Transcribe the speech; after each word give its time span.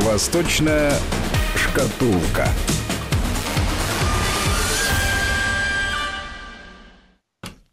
Восточная 0.00 0.92
шкатулка. 1.56 2.48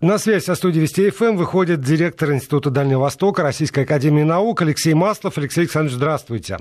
На 0.01 0.17
связь 0.17 0.45
со 0.45 0.55
студией 0.55 0.83
Вести 0.83 1.09
ФМ 1.09 1.35
выходит 1.35 1.81
директор 1.81 2.31
Института 2.33 2.69
Дальнего 2.69 3.01
Востока 3.01 3.43
Российской 3.43 3.81
Академии 3.81 4.23
Наук 4.23 4.61
Алексей 4.61 4.93
Маслов. 4.93 5.37
Алексей 5.37 5.61
Александрович, 5.61 5.95
здравствуйте. 5.95 6.57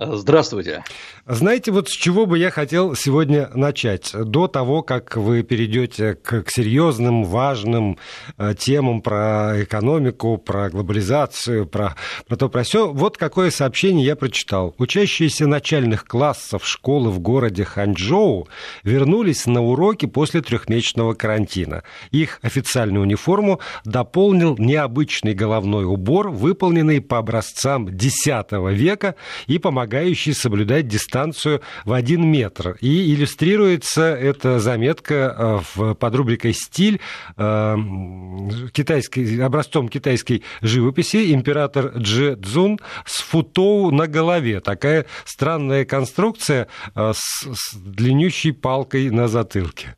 Здравствуйте. 0.00 0.84
Знаете, 1.26 1.72
вот 1.72 1.88
с 1.88 1.92
чего 1.92 2.24
бы 2.24 2.38
я 2.38 2.50
хотел 2.50 2.94
сегодня 2.94 3.50
начать? 3.52 4.12
До 4.14 4.46
того, 4.46 4.82
как 4.82 5.16
вы 5.16 5.42
перейдете 5.42 6.14
к, 6.14 6.42
к 6.42 6.50
серьезным, 6.50 7.24
важным 7.24 7.98
э, 8.36 8.54
темам 8.56 9.02
про 9.02 9.64
экономику, 9.64 10.38
про 10.38 10.70
глобализацию, 10.70 11.66
про, 11.66 11.96
про 12.28 12.36
то, 12.36 12.48
про 12.48 12.62
все. 12.62 12.92
Вот 12.92 13.16
какое 13.16 13.50
сообщение 13.50 14.06
я 14.06 14.14
прочитал. 14.14 14.72
Учащиеся 14.78 15.48
начальных 15.48 16.04
классов 16.04 16.64
школы 16.64 17.10
в 17.10 17.18
городе 17.18 17.64
Ханчжоу 17.64 18.46
вернулись 18.84 19.46
на 19.46 19.64
уроки 19.64 20.06
после 20.06 20.42
трехмесячного 20.42 21.14
карантина. 21.14 21.82
Их 22.12 22.38
официальную 22.42 23.02
униформу 23.02 23.58
дополнил 23.84 24.54
необычный 24.58 25.34
головной 25.34 25.86
убор, 25.86 26.30
выполненный 26.30 27.00
по 27.00 27.18
образцам 27.18 27.88
X 27.88 28.14
века 28.26 29.16
и 29.48 29.58
помогающий 29.58 29.87
помогающий 29.88 30.34
соблюдать 30.34 30.86
дистанцию 30.86 31.62
в 31.84 31.92
один 31.92 32.30
метр. 32.30 32.76
И 32.80 33.14
иллюстрируется 33.14 34.14
эта 34.14 34.58
заметка 34.58 35.14
э, 35.14 35.60
в, 35.74 35.94
под 35.94 36.14
рубрикой 36.14 36.52
«Стиль» 36.52 37.00
э, 37.36 37.76
китайской, 38.72 39.42
образцом 39.42 39.88
китайской 39.88 40.42
живописи 40.60 41.32
император 41.32 41.98
Дже 41.98 42.36
Цзун 42.36 42.78
с 43.06 43.20
футоу 43.22 43.90
на 43.90 44.06
голове. 44.06 44.60
Такая 44.60 45.06
странная 45.24 45.84
конструкция 45.84 46.68
э, 46.94 47.12
с, 47.14 47.46
с 47.50 47.74
длиннющей 47.74 48.52
палкой 48.52 49.10
на 49.10 49.26
затылке. 49.26 49.96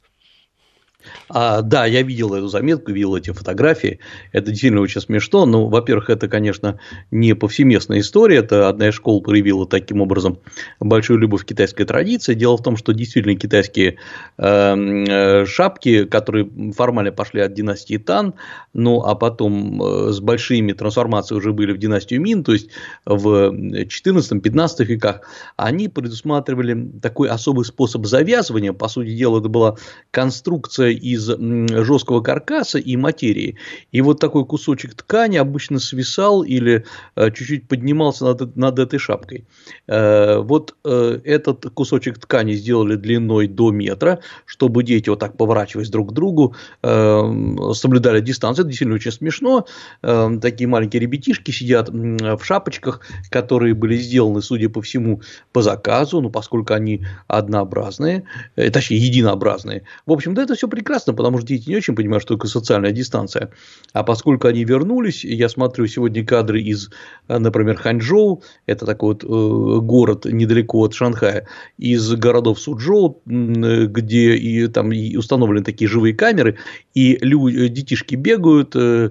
А, 1.29 1.63
да, 1.63 1.87
я 1.87 2.03
видел 2.03 2.35
эту 2.35 2.49
заметку, 2.49 2.93
видел 2.93 3.17
эти 3.17 3.31
фотографии. 3.31 4.01
Это 4.33 4.51
действительно 4.51 4.81
очень 4.83 5.01
смешно. 5.01 5.47
Ну, 5.47 5.67
во-первых, 5.67 6.11
это, 6.11 6.29
конечно, 6.29 6.79
не 7.11 7.35
повсеместная 7.35 8.01
история. 8.01 8.39
Это 8.39 8.69
одна 8.69 8.89
из 8.89 8.95
школ 8.95 9.23
проявила 9.23 9.67
таким 9.67 10.01
образом 10.01 10.39
большую 10.81 11.19
любовь 11.19 11.45
к 11.45 11.49
китайской 11.49 11.85
традиции. 11.85 12.35
Дело 12.35 12.57
в 12.57 12.63
том, 12.63 12.77
что 12.77 12.93
действительно 12.93 13.37
китайские 13.37 13.97
эм, 14.39 15.05
э, 15.05 15.47
шапки, 15.47 16.05
которые 16.05 16.51
формально 16.77 17.13
пошли 17.13 17.41
от 17.41 17.55
династии 17.55 17.97
Тан, 17.97 18.35
ну 18.73 19.03
а 19.03 19.15
потом 19.15 19.83
э, 19.83 20.13
с 20.13 20.21
большими 20.21 20.73
трансформациями 20.73 21.39
уже 21.39 21.53
были 21.53 21.73
в 21.73 21.79
династию 21.79 22.21
Мин, 22.21 22.45
то 22.45 22.53
есть 22.53 22.71
в 23.05 23.53
14-15 23.53 24.85
веках, 24.85 25.21
они 25.57 25.89
предусматривали 25.89 26.91
такой 27.01 27.29
особый 27.29 27.65
способ 27.65 28.07
завязывания. 28.07 28.73
По 28.73 28.89
сути 28.89 29.15
дела, 29.15 29.41
это 29.41 29.49
была 29.49 29.77
конструкция 30.11 30.91
из 31.01 31.29
жесткого 31.29 32.21
каркаса 32.21 32.79
и 32.79 32.97
материи. 32.97 33.57
И 33.93 34.01
вот 34.01 34.21
такой 34.21 34.45
кусочек 34.45 34.95
ткани 34.95 35.37
обычно 35.37 35.79
свисал 35.79 36.43
или 36.43 36.85
э, 37.17 37.31
чуть-чуть 37.31 37.69
поднимался 37.69 38.25
над, 38.25 38.57
над 38.57 38.79
этой 38.79 38.99
шапкой. 38.99 39.45
Э, 39.87 40.39
вот 40.39 40.77
э, 40.85 41.21
этот 41.25 41.71
кусочек 41.75 42.19
ткани 42.19 42.53
сделали 42.53 42.97
длиной 42.97 43.49
до 43.49 43.71
метра, 43.71 44.21
чтобы 44.45 44.83
дети 44.83 45.09
вот 45.09 45.19
так 45.19 45.37
поворачиваясь 45.37 45.91
друг 45.91 46.11
к 46.11 46.13
другу 46.13 46.55
соблюдали 46.83 48.21
дистанцию. 48.21 48.65
Это 48.65 48.71
действительно 48.71 48.97
очень 48.97 49.13
смешно. 49.13 49.67
Такие 50.01 50.67
маленькие 50.69 51.01
ребятишки 51.01 51.51
сидят 51.51 51.89
в 51.89 52.43
шапочках, 52.43 53.01
которые 53.31 53.75
были 53.75 53.97
сделаны, 53.97 54.43
судя 54.43 54.69
по 54.69 54.83
всему, 54.83 55.23
по 55.53 55.63
заказу, 55.63 56.21
ну, 56.21 56.31
поскольку 56.31 56.75
они 56.75 57.05
однообразные, 57.29 58.25
точнее, 58.57 58.99
единообразные. 58.99 59.83
В 60.07 60.13
общем, 60.13 60.35
да, 60.35 60.43
это 60.43 60.55
все 60.55 60.69
прекрасно, 60.69 60.80
потому 61.13 61.39
что 61.39 61.47
дети 61.47 61.69
не 61.69 61.77
очень 61.77 61.95
понимают, 61.95 62.23
что 62.23 62.35
такое 62.35 62.51
социальная 62.51 62.93
дистанция. 62.93 63.51
А 63.93 64.03
поскольку 64.03 64.49
они 64.49 64.65
вернулись, 64.65 65.25
я 65.25 65.49
смотрю 65.49 65.87
сегодня 65.87 66.25
кадры 66.25 66.61
из, 66.61 66.91
например, 67.29 67.77
Ханчжоу, 67.77 68.43
это 68.67 68.87
такой 68.87 69.15
вот 69.15 69.25
э, 69.25 69.81
город 69.81 70.25
недалеко 70.25 70.81
от 70.81 70.95
Шанхая, 70.95 71.47
из 71.79 72.11
городов 72.15 72.61
Суджоу, 72.61 73.21
где 73.27 74.37
и 74.37 74.67
там 74.69 74.91
установлены 75.17 75.65
такие 75.65 75.89
живые 75.89 76.15
камеры, 76.15 76.59
и 76.95 77.19
люди, 77.21 77.69
детишки 77.69 78.15
бегают, 78.15 78.75
э, 78.77 79.11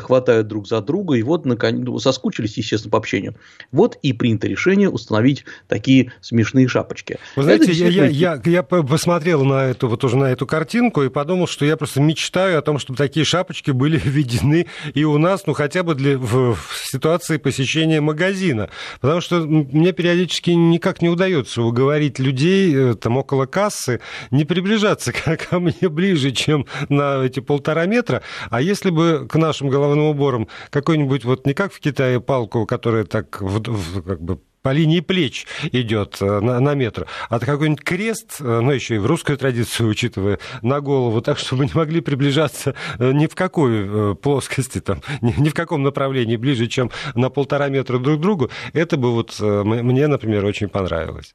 хватают 0.00 0.46
друг 0.46 0.66
за 0.66 0.80
друга, 0.80 1.14
и 1.14 1.22
вот 1.22 1.44
наконец, 1.44 1.84
ну, 1.84 1.98
соскучились, 1.98 2.56
естественно, 2.56 2.90
по 2.90 2.98
общению. 2.98 3.34
Вот 3.72 3.98
и 4.02 4.12
принято 4.12 4.46
решение 4.46 4.88
установить 4.88 5.44
такие 5.68 6.12
смешные 6.20 6.68
шапочки. 6.68 7.18
Вы 7.36 7.42
знаете, 7.42 7.72
я, 7.72 7.88
я, 7.88 8.06
я, 8.06 8.42
я 8.44 8.62
посмотрел 8.62 9.44
на 9.44 9.64
эту, 9.66 9.88
вот 9.88 10.04
уже 10.04 10.16
на 10.16 10.26
эту 10.30 10.46
картинку, 10.46 11.02
и 11.02 11.08
подумал, 11.08 11.46
что 11.46 11.64
я 11.64 11.76
просто 11.76 12.00
мечтаю 12.00 12.58
о 12.58 12.62
том, 12.62 12.78
чтобы 12.78 12.96
такие 12.96 13.24
шапочки 13.24 13.70
были 13.70 13.98
введены 14.04 14.66
и 14.94 15.04
у 15.04 15.18
нас, 15.18 15.46
ну, 15.46 15.52
хотя 15.54 15.82
бы 15.82 15.94
для, 15.94 16.18
в, 16.18 16.54
в 16.54 16.86
ситуации 16.86 17.36
посещения 17.36 18.00
магазина. 18.00 18.70
Потому 19.00 19.20
что 19.20 19.40
мне 19.40 19.92
периодически 19.92 20.50
никак 20.50 21.02
не 21.02 21.08
удается 21.08 21.62
уговорить 21.62 22.18
людей 22.18 22.74
э, 22.74 22.94
там 22.94 23.16
около 23.16 23.46
кассы 23.46 24.00
не 24.30 24.44
приближаться 24.44 25.12
ко, 25.12 25.36
ко 25.50 25.58
мне 25.58 25.88
ближе, 25.88 26.30
чем 26.30 26.66
на 26.88 27.24
эти 27.24 27.40
полтора 27.40 27.86
метра. 27.86 28.22
А 28.50 28.60
если 28.60 28.90
бы 28.90 29.26
к 29.28 29.36
нашим 29.36 29.68
головным 29.74 30.06
уборам 30.06 30.48
какой-нибудь, 30.70 31.24
вот 31.24 31.46
не 31.46 31.54
как 31.54 31.72
в 31.72 31.80
Китае 31.80 32.20
палку, 32.20 32.66
которая 32.66 33.04
так 33.04 33.40
в, 33.40 33.58
в, 33.58 34.02
как 34.02 34.20
бы 34.20 34.38
по 34.62 34.72
линии 34.72 35.00
плеч 35.00 35.46
идет 35.72 36.16
э, 36.22 36.40
на, 36.40 36.58
на 36.58 36.74
метр, 36.74 37.06
а 37.28 37.38
какой-нибудь 37.38 37.84
крест, 37.84 38.36
э, 38.40 38.60
ну, 38.60 38.72
еще 38.72 38.94
и 38.94 38.98
в 38.98 39.04
русскую 39.04 39.36
традицию, 39.36 39.90
учитывая, 39.90 40.38
на 40.62 40.80
голову, 40.80 41.20
так, 41.20 41.38
чтобы 41.38 41.66
не 41.66 41.72
могли 41.74 42.00
приближаться 42.00 42.74
э, 42.98 43.12
ни 43.12 43.26
в 43.26 43.34
какой 43.34 44.16
плоскости, 44.16 44.80
там, 44.80 45.02
ни, 45.20 45.34
ни 45.38 45.50
в 45.50 45.54
каком 45.54 45.82
направлении 45.82 46.36
ближе, 46.36 46.66
чем 46.66 46.90
на 47.14 47.28
полтора 47.28 47.68
метра 47.68 47.98
друг 47.98 48.18
к 48.18 48.22
другу, 48.22 48.50
это 48.72 48.96
бы 48.96 49.12
вот 49.12 49.38
мне, 49.38 50.06
например, 50.06 50.46
очень 50.46 50.68
понравилось. 50.68 51.34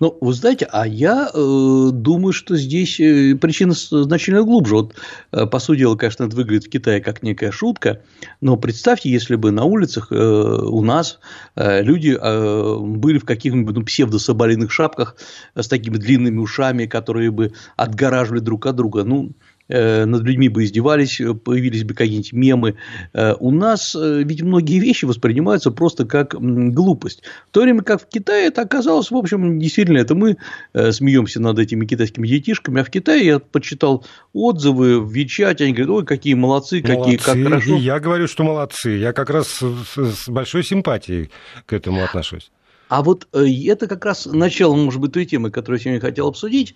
Ну, 0.00 0.16
вы 0.20 0.32
знаете, 0.32 0.66
а 0.70 0.86
я 0.86 1.30
э, 1.32 1.88
думаю, 1.92 2.32
что 2.32 2.56
здесь 2.56 3.00
э, 3.00 3.34
причина 3.34 3.74
значительно 3.74 4.42
глубже. 4.42 4.74
Вот, 4.74 4.94
э, 5.32 5.46
по 5.46 5.58
сути 5.58 5.80
дела, 5.80 5.96
конечно, 5.96 6.24
это 6.24 6.36
выглядит 6.36 6.66
в 6.66 6.70
Китае 6.70 7.00
как 7.00 7.22
некая 7.22 7.50
шутка, 7.50 8.02
но 8.40 8.56
представьте, 8.56 9.10
если 9.10 9.36
бы 9.36 9.50
на 9.50 9.64
улицах 9.64 10.08
э, 10.10 10.14
у 10.16 10.82
нас 10.82 11.18
э, 11.54 11.82
люди 11.82 12.16
э, 12.20 12.78
были 12.78 13.18
в 13.18 13.24
каких-нибудь 13.24 13.76
ну, 13.76 13.84
псевдособолиных 13.84 14.70
шапках 14.70 15.16
с 15.54 15.68
такими 15.68 15.96
длинными 15.96 16.38
ушами, 16.38 16.86
которые 16.86 17.30
бы 17.30 17.52
отгораживали 17.76 18.40
друг 18.40 18.66
от 18.66 18.76
друга. 18.76 19.04
Ну, 19.04 19.32
Э, 19.55 19.55
над 19.68 20.22
людьми 20.22 20.48
бы 20.48 20.64
издевались, 20.64 21.20
э, 21.20 21.34
появились 21.34 21.84
бы 21.84 21.94
какие-нибудь 21.94 22.32
мемы. 22.32 22.76
Э, 23.12 23.34
у 23.38 23.50
нас 23.50 23.94
ведь 23.94 24.42
многие 24.42 24.78
вещи 24.78 25.04
воспринимаются 25.04 25.70
просто 25.70 26.04
как 26.04 26.34
глупость. 26.38 27.22
В 27.50 27.52
то 27.52 27.62
время 27.62 27.82
как 27.82 28.02
в 28.02 28.08
Китае 28.08 28.46
это 28.48 28.62
оказалось, 28.62 29.10
в 29.10 29.16
общем, 29.16 29.58
действительно, 29.58 29.98
это 29.98 30.14
мы 30.14 30.36
смеемся 30.72 31.40
над 31.40 31.58
этими 31.58 31.86
китайскими 31.86 32.26
детишками, 32.26 32.80
а 32.80 32.84
в 32.84 32.90
Китае 32.90 33.26
я 33.26 33.38
почитал 33.38 34.04
отзывы 34.32 35.00
в 35.00 35.12
Вичате, 35.12 35.64
они 35.64 35.72
говорят, 35.72 35.90
ой, 35.90 36.04
какие 36.04 36.34
молодцы, 36.34 36.80
какие, 36.82 37.16
как 37.16 37.36
хорошо. 37.36 37.76
Я 37.76 38.00
говорю, 38.00 38.28
что 38.28 38.44
молодцы. 38.44 38.90
Я 38.90 39.12
как 39.12 39.30
раз 39.30 39.60
с 39.60 40.28
большой 40.28 40.62
симпатией 40.64 41.30
к 41.66 41.72
этому 41.72 42.04
отношусь. 42.04 42.50
А 42.88 43.02
вот 43.02 43.26
э, 43.32 43.46
это 43.66 43.86
как 43.86 44.04
раз 44.04 44.26
начало, 44.26 44.76
может 44.76 45.00
быть, 45.00 45.12
той 45.12 45.26
темы, 45.26 45.50
которую 45.50 45.78
я 45.78 45.84
сегодня 45.84 46.00
хотел 46.00 46.28
обсудить. 46.28 46.74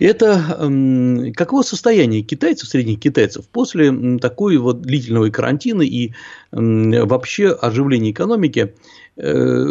Это 0.00 0.56
эм, 0.58 1.32
каково 1.34 1.62
состояние 1.62 2.22
китайцев, 2.22 2.68
средних 2.68 3.00
китайцев, 3.00 3.48
после 3.48 4.18
такой 4.18 4.56
вот 4.56 4.82
длительного 4.82 5.30
карантина 5.30 5.82
и 5.82 6.12
вообще 6.50 7.50
оживления 7.50 8.10
экономики, 8.10 8.74
э, 9.16 9.66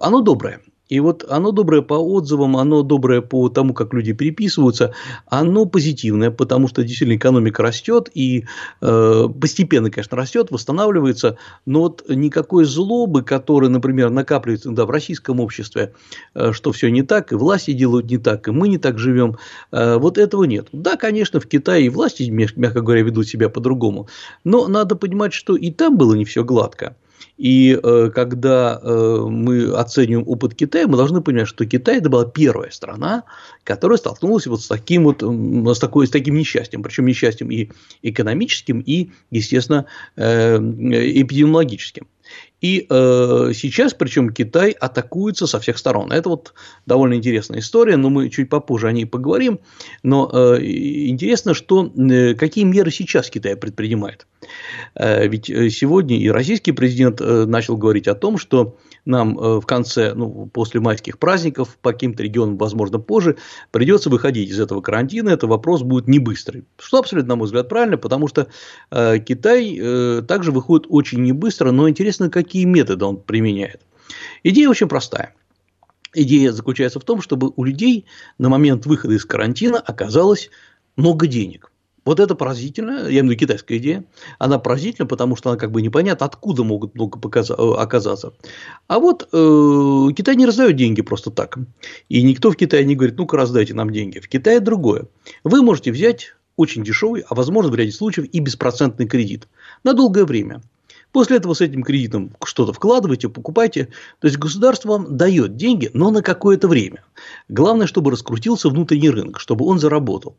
оно 0.00 0.20
доброе. 0.20 0.60
И 0.88 1.00
вот 1.00 1.24
оно 1.28 1.52
доброе 1.52 1.82
по 1.82 1.94
отзывам, 1.94 2.56
оно 2.56 2.82
доброе 2.82 3.20
по 3.20 3.48
тому, 3.48 3.74
как 3.74 3.92
люди 3.92 4.12
переписываются, 4.12 4.94
оно 5.26 5.66
позитивное, 5.66 6.30
потому 6.30 6.68
что 6.68 6.82
действительно 6.82 7.16
экономика 7.16 7.62
растет 7.62 8.10
и 8.14 8.46
э, 8.80 9.24
постепенно, 9.40 9.90
конечно, 9.90 10.16
растет, 10.16 10.50
восстанавливается, 10.50 11.36
но 11.66 11.80
вот 11.80 12.04
никакой 12.08 12.64
злобы, 12.64 13.22
которая, 13.22 13.70
например, 13.70 14.10
накапливается 14.10 14.68
иногда 14.68 14.86
в 14.86 14.90
российском 14.90 15.40
обществе, 15.40 15.92
э, 16.34 16.52
что 16.52 16.72
все 16.72 16.90
не 16.90 17.02
так, 17.02 17.32
и 17.32 17.36
власти 17.36 17.72
делают 17.72 18.10
не 18.10 18.18
так, 18.18 18.48
и 18.48 18.50
мы 18.50 18.68
не 18.68 18.78
так 18.78 18.98
живем, 18.98 19.36
э, 19.72 19.98
вот 19.98 20.16
этого 20.16 20.44
нет. 20.44 20.68
Да, 20.72 20.96
конечно, 20.96 21.40
в 21.40 21.46
Китае 21.46 21.86
и 21.86 21.90
власти, 21.90 22.22
мягко 22.30 22.80
говоря, 22.80 23.02
ведут 23.02 23.28
себя 23.28 23.50
по-другому, 23.50 24.08
но 24.44 24.68
надо 24.68 24.96
понимать, 24.96 25.34
что 25.34 25.54
и 25.54 25.70
там 25.70 25.98
было 25.98 26.14
не 26.14 26.24
все 26.24 26.44
гладко. 26.44 26.96
И 27.38 27.78
э, 27.80 28.10
когда 28.12 28.80
э, 28.82 29.26
мы 29.28 29.72
оцениваем 29.72 30.26
опыт 30.28 30.56
Китая, 30.56 30.88
мы 30.88 30.96
должны 30.96 31.20
понимать, 31.20 31.46
что 31.46 31.64
Китай 31.64 31.98
это 31.98 32.10
была 32.10 32.24
первая 32.24 32.70
страна, 32.70 33.22
которая 33.62 33.96
столкнулась 33.96 34.48
вот 34.48 34.60
с 34.60 34.66
таким 34.66 35.04
вот 35.04 35.22
с, 35.22 35.78
такой, 35.78 36.08
с 36.08 36.10
таким 36.10 36.34
несчастьем, 36.34 36.82
причем 36.82 37.06
несчастьем 37.06 37.50
и 37.52 37.70
экономическим, 38.02 38.80
и, 38.80 39.10
естественно, 39.30 39.86
э, 40.16 40.56
эпидемиологическим. 40.56 42.08
И 42.60 42.86
э, 42.88 43.52
сейчас, 43.54 43.94
причем 43.94 44.30
Китай 44.30 44.72
атакуется 44.72 45.46
со 45.46 45.60
всех 45.60 45.78
сторон. 45.78 46.10
Это 46.10 46.28
вот 46.28 46.54
довольно 46.86 47.14
интересная 47.14 47.60
история, 47.60 47.96
но 47.96 48.10
мы 48.10 48.30
чуть 48.30 48.48
попозже 48.48 48.88
о 48.88 48.92
ней 48.92 49.06
поговорим. 49.06 49.60
Но 50.02 50.28
э, 50.32 50.58
интересно, 50.62 51.54
что 51.54 51.86
э, 51.86 52.34
какие 52.34 52.64
меры 52.64 52.90
сейчас 52.90 53.30
Китай 53.30 53.56
предпринимает. 53.56 54.26
Э, 54.94 55.28
ведь 55.28 55.48
э, 55.48 55.70
сегодня 55.70 56.18
и 56.18 56.28
российский 56.28 56.72
президент 56.72 57.20
э, 57.20 57.44
начал 57.46 57.76
говорить 57.76 58.08
о 58.08 58.14
том, 58.14 58.38
что 58.38 58.76
нам 59.08 59.38
э, 59.38 59.60
в 59.60 59.66
конце, 59.66 60.14
ну, 60.14 60.46
после 60.52 60.80
майских 60.80 61.18
праздников, 61.18 61.78
по 61.80 61.92
каким-то 61.92 62.22
регионам, 62.22 62.56
возможно, 62.56 62.98
позже, 62.98 63.36
придется 63.70 64.10
выходить 64.10 64.50
из 64.50 64.58
этого 64.58 64.80
карантина. 64.80 65.30
Это 65.30 65.46
вопрос 65.46 65.82
будет 65.82 66.08
не 66.08 66.18
быстрый. 66.18 66.64
Что 66.78 66.98
абсолютно, 66.98 67.30
на 67.30 67.36
мой 67.36 67.46
взгляд, 67.46 67.68
правильно, 67.68 67.98
потому 67.98 68.26
что 68.26 68.48
э, 68.90 69.18
Китай 69.20 69.78
э, 69.80 70.22
также 70.26 70.50
выходит 70.50 70.86
очень 70.88 71.22
не 71.22 71.32
быстро, 71.32 71.70
но 71.70 71.88
интересно, 71.88 72.30
как 72.30 72.48
какие 72.48 72.64
методы 72.64 73.04
он 73.04 73.18
применяет. 73.18 73.82
Идея 74.42 74.70
очень 74.70 74.88
простая. 74.88 75.34
Идея 76.14 76.52
заключается 76.52 76.98
в 76.98 77.04
том, 77.04 77.20
чтобы 77.20 77.52
у 77.54 77.64
людей 77.64 78.06
на 78.38 78.48
момент 78.48 78.86
выхода 78.86 79.12
из 79.12 79.26
карантина 79.26 79.78
оказалось 79.78 80.48
много 80.96 81.26
денег. 81.26 81.70
Вот 82.08 82.20
это 82.20 82.34
поразительно, 82.34 83.00
я 83.02 83.20
имею 83.20 83.24
в 83.24 83.26
виду 83.26 83.40
китайская 83.40 83.76
идея, 83.76 84.02
она 84.38 84.58
поразительна, 84.58 85.06
потому 85.06 85.36
что 85.36 85.50
она 85.50 85.58
как 85.58 85.72
бы 85.72 85.82
непонятно, 85.82 86.24
откуда 86.24 86.64
могут 86.64 86.94
много 86.94 87.18
оказаться. 87.18 88.32
А 88.86 88.98
вот 88.98 89.28
э, 89.30 90.12
Китай 90.16 90.34
не 90.36 90.46
раздает 90.46 90.74
деньги 90.76 91.02
просто 91.02 91.30
так. 91.30 91.58
И 92.08 92.22
никто 92.22 92.50
в 92.50 92.56
Китае 92.56 92.86
не 92.86 92.94
говорит, 92.94 93.18
ну-ка 93.18 93.36
раздайте 93.36 93.74
нам 93.74 93.90
деньги. 93.90 94.20
В 94.20 94.28
Китае 94.30 94.60
другое. 94.60 95.04
Вы 95.44 95.60
можете 95.60 95.92
взять 95.92 96.34
очень 96.56 96.82
дешевый, 96.82 97.26
а 97.28 97.34
возможно 97.34 97.70
в 97.70 97.74
ряде 97.74 97.92
случаев 97.92 98.26
и 98.32 98.40
беспроцентный 98.40 99.06
кредит 99.06 99.46
на 99.84 99.92
долгое 99.92 100.24
время. 100.24 100.62
После 101.12 101.36
этого 101.36 101.52
с 101.52 101.60
этим 101.60 101.82
кредитом 101.82 102.34
что-то 102.42 102.72
вкладываете, 102.72 103.28
покупайте. 103.28 103.88
То 104.20 104.28
есть 104.28 104.38
государство 104.38 104.92
вам 104.92 105.18
дает 105.18 105.56
деньги, 105.56 105.90
но 105.92 106.10
на 106.10 106.22
какое-то 106.22 106.68
время. 106.68 107.04
Главное, 107.50 107.86
чтобы 107.86 108.10
раскрутился 108.10 108.70
внутренний 108.70 109.10
рынок, 109.10 109.40
чтобы 109.40 109.66
он 109.66 109.78
заработал. 109.78 110.36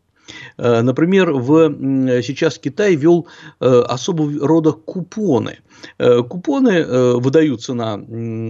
Э, 0.58 0.82
например, 0.82 1.32
в, 1.34 2.22
сейчас 2.22 2.58
Китай 2.60 2.96
ввел 2.96 3.28
э, 3.60 3.66
особого 3.66 4.48
рода 4.48 4.72
купоны. 4.72 5.60
Э, 5.98 6.24
купоны 6.24 6.86
выдаются 7.20 7.74
на 7.74 7.94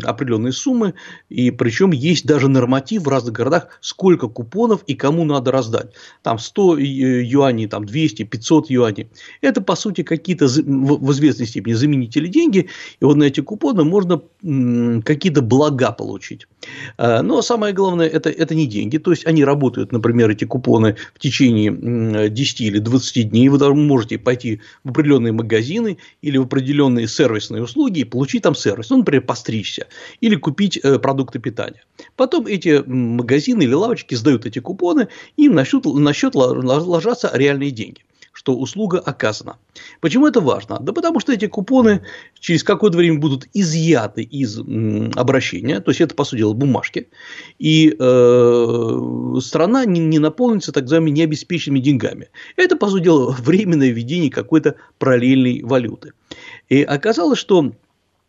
определенные 0.04 0.52
суммы, 0.52 0.94
и 1.30 1.52
причем 1.52 1.92
есть 1.92 2.26
даже 2.26 2.48
норматив 2.48 3.04
в 3.04 3.08
разных 3.08 3.34
городах, 3.34 3.80
сколько 3.82 4.28
купонов 4.28 4.84
и 4.88 4.96
кому 4.96 5.24
надо 5.26 5.52
раздать. 5.52 5.94
Там 6.24 6.40
100 6.40 6.78
юаней, 6.78 7.68
там 7.68 7.86
200, 7.86 8.24
500 8.24 8.70
юаней. 8.70 9.10
Это, 9.42 9.62
по 9.62 9.76
сути, 9.76 10.04
какие-то 10.04 10.48
в 10.48 11.12
известной 11.12 11.48
степени 11.48 11.74
заменители 11.74 12.28
деньги, 12.28 12.70
и 13.00 13.06
вот 13.06 13.18
на 13.18 13.24
эти 13.24 13.42
купоны 13.42 13.84
можно 13.84 14.22
какие-то 15.04 15.42
блага 15.42 15.92
получить. 15.92 16.48
Но 16.98 17.42
самое 17.42 17.74
главное, 17.74 18.08
это, 18.08 18.30
это 18.30 18.56
не 18.56 18.68
деньги, 18.68 18.98
то 18.98 19.12
есть 19.12 19.26
они 19.26 19.44
работают, 19.44 19.92
например, 19.92 20.30
эти 20.30 20.46
купоны 20.46 20.96
в 21.14 21.20
течение 21.20 22.30
10 22.30 22.62
или 22.62 22.80
20 22.80 23.30
дней 23.30 23.50
вы 23.50 23.76
можете 23.76 24.18
пойти 24.18 24.62
в 24.84 24.90
определенные 24.92 25.34
магазины 25.34 25.98
или 26.22 26.38
в 26.38 26.44
определенные 26.44 27.08
сервисные 27.20 27.64
услуги 27.64 28.00
и 28.00 28.06
получить 28.06 28.44
там 28.44 28.56
сервис, 28.56 28.90
ну, 28.90 28.98
например, 28.98 29.26
постричься 29.26 29.88
или 30.22 30.36
купить 30.36 30.78
э, 30.78 31.00
продукты 31.00 31.40
питания. 31.40 31.84
Потом 32.16 32.48
эти 32.48 32.82
магазины 32.86 33.64
или 33.64 33.74
лавочки 33.74 34.16
сдают 34.16 34.46
эти 34.46 34.60
купоны, 34.60 35.10
и 35.38 35.46
им 35.46 35.56
на 35.56 35.66
счет, 35.66 35.86
на 35.86 36.14
счет 36.14 36.36
ложатся 36.36 37.30
реальные 37.34 37.72
деньги 37.72 38.04
что 38.32 38.56
услуга 38.56 39.00
оказана. 39.00 39.58
Почему 40.00 40.26
это 40.26 40.40
важно? 40.40 40.80
Да 40.80 40.94
потому 40.94 41.20
что 41.20 41.34
эти 41.34 41.48
купоны 41.48 42.04
через 42.40 42.64
какое-то 42.64 42.98
время 42.98 43.20
будут 43.20 43.48
изъяты 43.54 44.24
из 44.24 44.58
обращения, 45.18 45.82
то 45.82 45.92
есть 45.92 46.00
это, 46.00 46.16
по 46.16 46.24
сути 46.24 46.40
дела, 46.40 46.54
бумажки, 46.54 47.10
и 47.58 47.94
э, 48.00 49.40
страна 49.42 49.84
не, 49.84 50.00
не 50.00 50.20
наполнится 50.20 50.72
так 50.72 50.84
называемыми 50.84 51.18
необеспеченными 51.18 51.82
деньгами. 51.82 52.30
Это, 52.56 52.78
по 52.78 52.88
сути 52.88 53.04
дела, 53.04 53.36
временное 53.40 53.90
введение 53.90 54.32
какой-то 54.32 54.76
параллельной 55.00 55.62
валюты. 55.64 56.14
И 56.70 56.84
оказалось, 56.84 57.40
что 57.40 57.74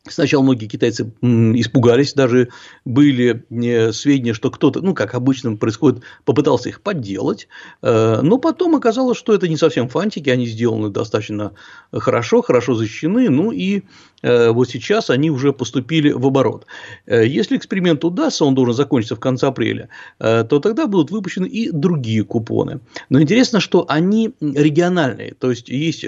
Сначала 0.09 0.43
многие 0.43 0.67
китайцы 0.67 1.13
испугались, 1.21 2.15
даже 2.15 2.49
были 2.87 3.45
э, 3.51 3.93
сведения, 3.93 4.33
что 4.33 4.51
кто-то, 4.51 4.81
ну, 4.81 4.95
как 4.95 5.15
обычно 5.15 5.57
происходит, 5.57 6.03
попытался 6.25 6.71
их 6.71 6.81
подделать, 6.81 7.49
э, 7.83 8.21
но 8.23 8.39
потом 8.39 8.77
оказалось, 8.77 9.19
что 9.19 9.35
это 9.35 9.47
не 9.47 9.59
совсем 9.59 9.89
фантики, 9.89 10.31
они 10.31 10.47
сделаны 10.47 10.89
достаточно 10.89 11.53
хорошо, 11.93 12.41
хорошо 12.41 12.75
защищены, 12.75 13.29
ну 13.29 13.53
и 13.53 13.83
Э, 14.23 14.51
вот 14.51 14.69
сейчас 14.69 15.11
они 15.11 15.31
уже 15.31 15.53
поступили 15.53 16.13
в 16.13 16.27
оборот. 16.27 16.67
Если 17.07 17.57
эксперимент 17.57 18.05
удастся, 18.05 18.45
он 18.45 18.55
должен 18.55 18.75
закончиться 18.75 19.17
в 19.17 19.21
конце 19.21 19.47
апреля, 19.47 19.89
то 20.19 20.45
тогда 20.45 20.87
будут 20.87 21.11
выпущены 21.11 21.47
и 21.47 21.71
другие 21.71 22.25
купоны. 22.25 22.81
Но 23.09 23.21
интересно, 23.21 23.61
что 23.61 23.85
они 23.89 24.35
региональные, 24.41 25.35
то 25.39 25.51
есть 25.51 25.69
есть 25.69 26.05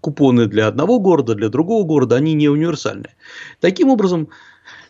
купоны 0.00 0.46
для 0.46 0.68
одного 0.68 0.98
города, 0.98 1.34
для 1.34 1.48
другого 1.48 1.84
города, 1.84 2.16
они 2.16 2.34
не 2.34 2.48
универсальные. 2.48 2.89
Таким 3.60 3.88
образом, 3.88 4.28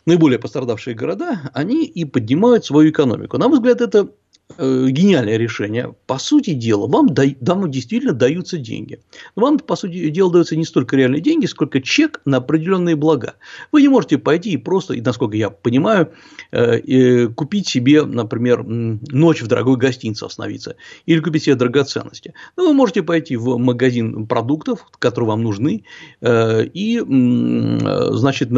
наиболее 0.06 0.38
пострадавшие 0.38 0.94
города, 0.94 1.50
они 1.54 1.84
и 1.84 2.04
поднимают 2.04 2.64
свою 2.64 2.90
экономику. 2.90 3.38
На 3.38 3.48
мой 3.48 3.58
взгляд, 3.58 3.80
это 3.80 4.10
гениальное 4.58 5.36
решение. 5.36 5.94
По 6.06 6.18
сути 6.18 6.54
дела, 6.54 6.86
вам, 6.86 7.08
вам 7.40 7.70
действительно 7.70 8.12
даются 8.12 8.58
деньги. 8.58 9.00
Но 9.36 9.42
вам, 9.42 9.58
по 9.58 9.76
сути 9.76 10.10
дела, 10.10 10.32
даются 10.32 10.56
не 10.56 10.64
столько 10.64 10.96
реальные 10.96 11.20
деньги, 11.20 11.46
сколько 11.46 11.80
чек 11.80 12.20
на 12.24 12.38
определенные 12.38 12.96
блага. 12.96 13.34
Вы 13.72 13.82
не 13.82 13.88
можете 13.88 14.18
пойти 14.18 14.50
и 14.52 14.56
просто, 14.56 14.94
и 14.94 15.00
насколько 15.00 15.36
я 15.36 15.50
понимаю, 15.50 16.12
э, 16.50 17.28
купить 17.28 17.68
себе, 17.68 18.04
например, 18.04 18.64
ночь 18.64 19.42
в 19.42 19.46
дорогой 19.46 19.76
гостинице 19.76 20.24
остановиться 20.24 20.76
или 21.06 21.20
купить 21.20 21.44
себе 21.44 21.54
драгоценности. 21.54 22.34
Но 22.56 22.66
вы 22.66 22.72
можете 22.72 23.02
пойти 23.02 23.36
в 23.36 23.56
магазин 23.58 24.26
продуктов, 24.26 24.86
которые 24.98 25.28
вам 25.28 25.42
нужны, 25.42 25.84
э, 26.20 26.64
и 26.64 26.98
значит, 27.00 28.50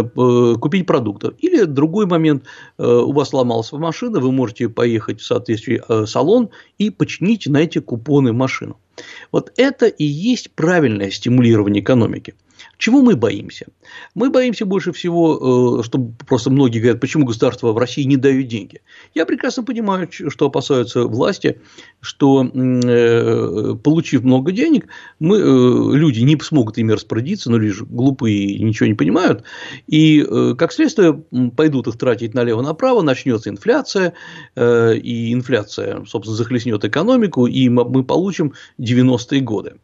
купить 0.60 0.86
продуктов. 0.86 1.34
Или 1.38 1.64
другой 1.64 2.06
момент, 2.06 2.44
у 2.78 3.12
вас 3.12 3.30
сломалась 3.30 3.72
машина, 3.72 4.20
вы 4.20 4.32
можете 4.32 4.68
поехать 4.68 5.20
в 5.20 5.24
соответствии 5.24 5.81
Э, 5.88 6.06
салон 6.06 6.50
и 6.78 6.90
почините 6.90 7.50
на 7.50 7.58
эти 7.58 7.78
купоны 7.78 8.32
машину. 8.32 8.78
Вот 9.30 9.52
это 9.56 9.86
и 9.86 10.04
есть 10.04 10.50
правильное 10.52 11.10
стимулирование 11.10 11.82
экономики. 11.82 12.34
Чего 12.78 13.02
мы 13.02 13.16
боимся? 13.16 13.66
Мы 14.14 14.30
боимся 14.30 14.66
больше 14.66 14.92
всего, 14.92 15.80
э, 15.80 15.82
что 15.84 15.98
просто 16.26 16.50
многие 16.50 16.80
говорят, 16.80 17.00
почему 17.00 17.24
государство 17.24 17.72
в 17.72 17.78
России 17.78 18.02
не 18.02 18.16
дает 18.16 18.48
деньги. 18.48 18.80
Я 19.14 19.26
прекрасно 19.26 19.62
понимаю, 19.62 20.08
что 20.10 20.46
опасаются 20.46 21.04
власти, 21.04 21.60
что 22.00 22.44
э, 22.44 23.74
получив 23.82 24.22
много 24.22 24.52
денег, 24.52 24.88
мы, 25.18 25.38
э, 25.38 25.96
люди 25.96 26.20
не 26.20 26.38
смогут 26.40 26.78
ими 26.78 26.92
распорядиться, 26.92 27.50
но 27.50 27.58
лишь 27.58 27.82
глупые 27.82 28.58
ничего 28.58 28.86
не 28.86 28.94
понимают, 28.94 29.44
и 29.86 30.26
как 30.58 30.72
следствие 30.72 31.22
пойдут 31.56 31.86
их 31.86 31.96
тратить 31.96 32.34
налево-направо, 32.34 33.02
начнется 33.02 33.50
инфляция, 33.50 34.14
и 34.56 35.32
инфляция, 35.32 36.04
собственно, 36.06 36.36
захлестнет 36.36 36.84
экономику, 36.84 37.46
и 37.46 37.68
мы 37.68 38.02
получим 38.04 38.54
90-е 38.78 39.40
годы. 39.40 39.74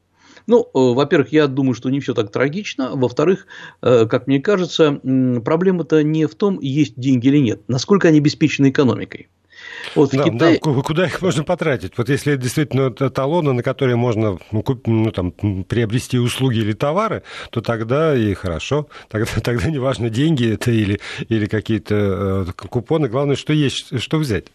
Ну, 0.49 0.63
э, 0.63 0.69
во-первых, 0.73 1.31
я 1.31 1.47
думаю, 1.47 1.75
что 1.75 1.91
не 1.91 2.01
все 2.01 2.15
так 2.15 2.33
трагично. 2.33 2.93
Во-вторых, 2.95 3.47
э, 3.83 4.07
как 4.07 4.27
мне 4.27 4.41
кажется, 4.41 4.99
проблема-то 5.45 6.03
не 6.03 6.27
в 6.27 6.35
том, 6.35 6.59
есть 6.61 6.95
деньги 6.99 7.29
или 7.29 7.39
нет, 7.39 7.61
насколько 7.69 8.09
они 8.09 8.19
обеспечены 8.19 8.71
экономикой. 8.71 9.29
Вот 9.95 10.11
да, 10.13 10.25
Китае... 10.25 10.59
да, 10.63 10.83
куда 10.83 11.07
их 11.07 11.21
можно 11.21 11.45
потратить? 11.45 11.99
Вот 11.99 12.09
если 12.09 12.33
это 12.33 12.43
действительно 12.43 12.91
талоны, 12.91 13.53
на 13.53 13.63
которые 13.63 13.97
можно 13.97 14.39
ну, 14.51 14.63
куп... 14.63 14.87
ну, 14.87 15.11
там, 15.11 15.33
приобрести 15.33 16.19
услуги 16.19 16.59
или 16.59 16.73
товары, 16.73 17.25
то 17.51 17.61
тогда 17.61 18.17
и 18.17 18.33
хорошо. 18.33 18.89
Тогда, 19.11 19.31
тогда 19.43 19.71
неважно, 19.71 20.09
деньги 20.09 20.55
это 20.55 20.71
или, 20.71 20.99
или 21.29 21.45
какие-то 21.45 22.47
э, 22.49 22.53
купоны, 22.69 23.09
главное, 23.09 23.37
что 23.37 23.53
есть, 23.53 24.01
что 24.01 24.17
взять. 24.17 24.47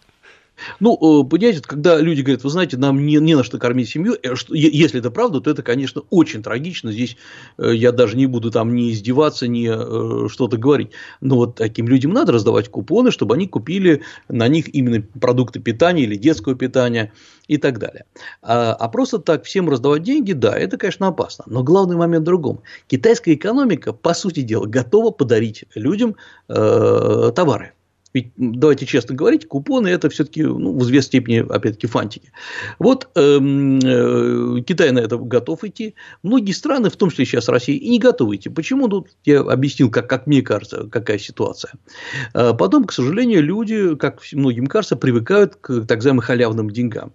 Ну, 0.80 0.94
э, 0.94 1.28
понимаете, 1.28 1.62
когда 1.62 2.00
люди 2.00 2.22
говорят, 2.22 2.44
вы 2.44 2.50
знаете, 2.50 2.76
нам 2.76 3.04
не, 3.04 3.16
не 3.16 3.34
на 3.34 3.42
что 3.42 3.58
кормить 3.58 3.88
семью, 3.88 4.14
э, 4.22 4.34
если 4.50 5.00
это 5.00 5.10
правда, 5.10 5.40
то 5.40 5.50
это, 5.50 5.62
конечно, 5.62 6.02
очень 6.10 6.42
трагично. 6.42 6.92
Здесь 6.92 7.16
э, 7.58 7.74
я 7.74 7.92
даже 7.92 8.16
не 8.16 8.26
буду 8.26 8.50
там 8.50 8.74
ни 8.74 8.92
издеваться, 8.92 9.48
ни 9.48 9.64
что-то 10.28 10.56
говорить. 10.56 10.90
Но 11.20 11.36
вот 11.36 11.56
таким 11.56 11.88
людям 11.88 12.12
надо 12.12 12.32
раздавать 12.32 12.68
купоны, 12.68 13.10
чтобы 13.10 13.34
они 13.34 13.48
купили 13.48 14.02
на 14.28 14.48
них 14.48 14.74
именно 14.74 15.02
продукты 15.20 15.60
питания 15.60 16.04
или 16.04 16.16
детского 16.16 16.54
питания 16.54 17.12
и 17.48 17.56
так 17.58 17.78
далее. 17.78 18.04
А, 18.42 18.72
а 18.74 18.88
просто 18.88 19.18
так 19.18 19.44
всем 19.44 19.68
раздавать 19.68 20.02
деньги, 20.02 20.32
да, 20.32 20.56
это, 20.56 20.76
конечно, 20.76 21.08
опасно. 21.08 21.44
Но 21.46 21.62
главный 21.62 21.96
момент 21.96 22.22
в 22.22 22.26
другом. 22.26 22.62
Китайская 22.86 23.34
экономика, 23.34 23.92
по 23.92 24.14
сути 24.14 24.40
дела, 24.40 24.66
готова 24.66 25.10
подарить 25.10 25.64
людям 25.74 26.16
товары 26.46 27.73
Ведь 28.14 28.32
давайте 28.36 28.86
честно 28.86 29.16
говорить, 29.16 29.48
купоны 29.48 29.88
это 29.88 30.08
все-таки 30.08 30.44
ну, 30.44 30.78
в 30.78 30.82
известной 30.84 31.08
степени, 31.08 31.38
опять-таки, 31.38 31.88
фантики. 31.88 32.30
Вот 32.78 33.08
эм, 33.16 33.80
э, 33.80 34.62
Китай 34.62 34.92
на 34.92 35.00
это 35.00 35.18
готов 35.18 35.64
идти. 35.64 35.96
Многие 36.22 36.52
страны, 36.52 36.90
в 36.90 36.96
том 36.96 37.10
числе 37.10 37.26
сейчас 37.26 37.48
Россия, 37.48 37.76
и 37.76 37.88
не 37.88 37.98
готовы 37.98 38.36
идти. 38.36 38.48
Почему? 38.48 38.86
Тут 38.86 39.08
я 39.24 39.40
объяснил, 39.40 39.90
как, 39.90 40.08
как 40.08 40.28
мне 40.28 40.42
кажется, 40.42 40.88
какая 40.90 41.18
ситуация. 41.18 41.72
Э, 42.34 42.52
потом, 42.56 42.84
к 42.84 42.92
сожалению, 42.92 43.42
люди, 43.42 43.96
как 43.96 44.20
многим 44.32 44.68
кажется, 44.68 44.94
привыкают 44.94 45.56
к 45.56 45.84
так 45.84 45.98
называемым 45.98 46.22
халявным 46.22 46.70
деньгам. 46.70 47.12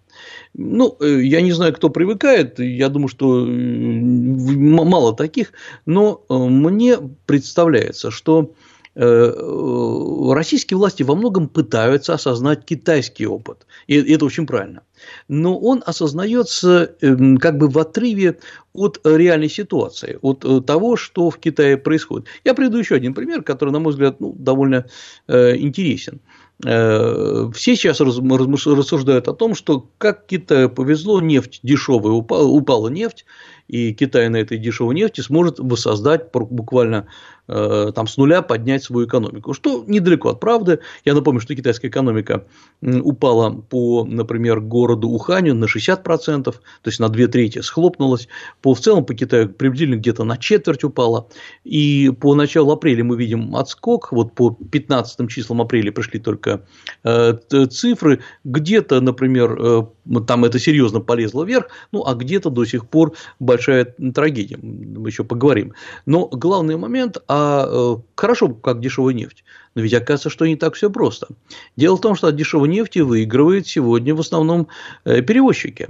Ну, 0.54 0.98
э, 1.00 1.22
я 1.22 1.40
не 1.40 1.54
знаю, 1.54 1.74
кто 1.74 1.90
привыкает, 1.90 2.60
я 2.60 2.90
думаю, 2.90 3.08
что 3.08 3.46
мало 3.48 5.16
таких, 5.16 5.54
но 5.86 6.26
э, 6.30 6.34
мне 6.34 6.98
представляется, 7.26 8.12
что 8.12 8.54
российские 8.96 10.78
власти 10.78 11.04
во 11.04 11.16
многом 11.16 11.48
пытаются 11.48 12.14
осознать 12.14 12.66
китайский 12.66 13.28
опыт, 13.28 13.66
и 13.88 13.96
это 14.14 14.26
очень 14.26 14.46
правильно. 14.46 14.82
Но 15.28 15.58
он 15.58 15.82
осознается 15.86 16.96
эм, 17.02 17.38
как 17.38 17.58
бы 17.58 17.70
в 17.70 17.78
отрыве 17.78 18.40
от 18.74 19.00
реальной 19.06 19.50
ситуации, 19.50 20.18
от 20.22 20.66
того, 20.66 20.98
что 20.98 21.30
в 21.30 21.38
Китае 21.38 21.78
происходит. 21.78 22.28
Я 22.44 22.54
приведу 22.54 22.78
еще 22.78 22.96
один 22.96 23.14
пример, 23.14 23.44
который, 23.44 23.70
на 23.70 23.80
мой 23.80 23.94
взгляд, 23.94 24.20
ну, 24.20 24.34
довольно 24.38 24.86
интересен. 25.28 26.20
Э, 26.66 27.50
все 27.54 27.76
сейчас 27.76 28.02
рассуждают 28.02 29.28
о 29.30 29.34
том, 29.34 29.56
что 29.56 29.90
как 29.98 30.26
Китаю 30.26 30.70
повезло, 30.70 31.22
нефть 31.22 31.62
дешевая, 31.64 32.12
упала, 32.12 32.48
упала 32.48 32.90
нефть, 32.90 33.26
и 33.68 33.94
Китай 33.94 34.28
на 34.30 34.38
этой 34.38 34.58
дешевой 34.58 34.96
нефти 34.96 35.22
сможет 35.22 35.60
воссоздать 35.60 36.32
буквально 36.34 37.08
Э, 37.08 37.39
там 37.50 38.08
с 38.08 38.18
нуля 38.18 38.42
поднять 38.42 38.84
свою 38.84 39.08
экономику, 39.08 39.54
что 39.54 39.84
недалеко 39.88 40.30
от 40.30 40.40
правды. 40.40 40.80
Я 41.06 41.14
напомню, 41.14 41.42
что 41.42 41.56
китайская 41.56 41.88
экономика 41.88 42.46
упала 42.82 43.52
по, 43.52 44.06
например, 44.06 44.60
городу 44.62 45.10
Уханю 45.10 45.56
на 45.56 45.66
60%, 45.66 46.44
то 46.44 46.56
есть 46.86 47.00
на 47.00 47.10
две 47.10 47.28
трети 47.28 47.60
схлопнулась, 47.60 48.28
по, 48.62 48.74
в 48.74 48.80
целом 48.80 49.06
по 49.06 49.14
Китаю 49.14 49.50
приблизительно 49.50 49.98
где-то 49.98 50.24
на 50.24 50.38
четверть 50.38 50.84
упала, 50.84 51.28
и 51.64 52.12
по 52.20 52.36
началу 52.36 52.72
апреля 52.72 53.04
мы 53.04 53.18
видим 53.18 53.56
отскок, 53.56 54.12
вот 54.12 54.34
по 54.34 54.52
15 54.52 55.30
числам 55.30 55.62
апреля 55.62 55.92
пришли 55.92 56.20
только 56.20 56.66
э, 57.04 57.34
цифры, 57.70 58.20
где-то, 58.44 59.02
например, 59.02 59.58
э, 59.60 59.84
там 60.28 60.46
это 60.46 60.60
серьезно 60.60 61.00
полезло 61.00 61.44
вверх, 61.44 61.68
ну 61.92 62.06
а 62.06 62.16
где-то 62.16 62.50
до 62.50 62.66
сих 62.66 62.88
пор 62.88 63.14
большая 63.40 63.86
трагедия, 64.14 64.58
мы 64.62 65.10
еще 65.10 65.24
поговорим. 65.24 65.74
Но 66.06 66.28
главный 66.28 66.78
момент, 66.78 67.18
а 67.28 67.39
а 67.40 68.02
хорошо, 68.16 68.50
как 68.50 68.80
дешевая 68.80 69.14
нефть. 69.14 69.44
Но 69.76 69.82
ведь 69.82 69.94
оказывается, 69.94 70.30
что 70.30 70.46
не 70.46 70.56
так 70.56 70.76
все 70.76 70.90
просто. 70.90 71.28
Дело 71.76 71.98
в 71.98 72.02
том, 72.02 72.16
что 72.16 72.28
от 72.28 72.36
дешевой 72.36 72.70
нефти 72.70 73.00
выигрывают 73.00 73.68
сегодня 73.68 74.16
в 74.16 74.20
основном 74.20 74.68
э, 75.06 75.22
перевозчики. 75.22 75.90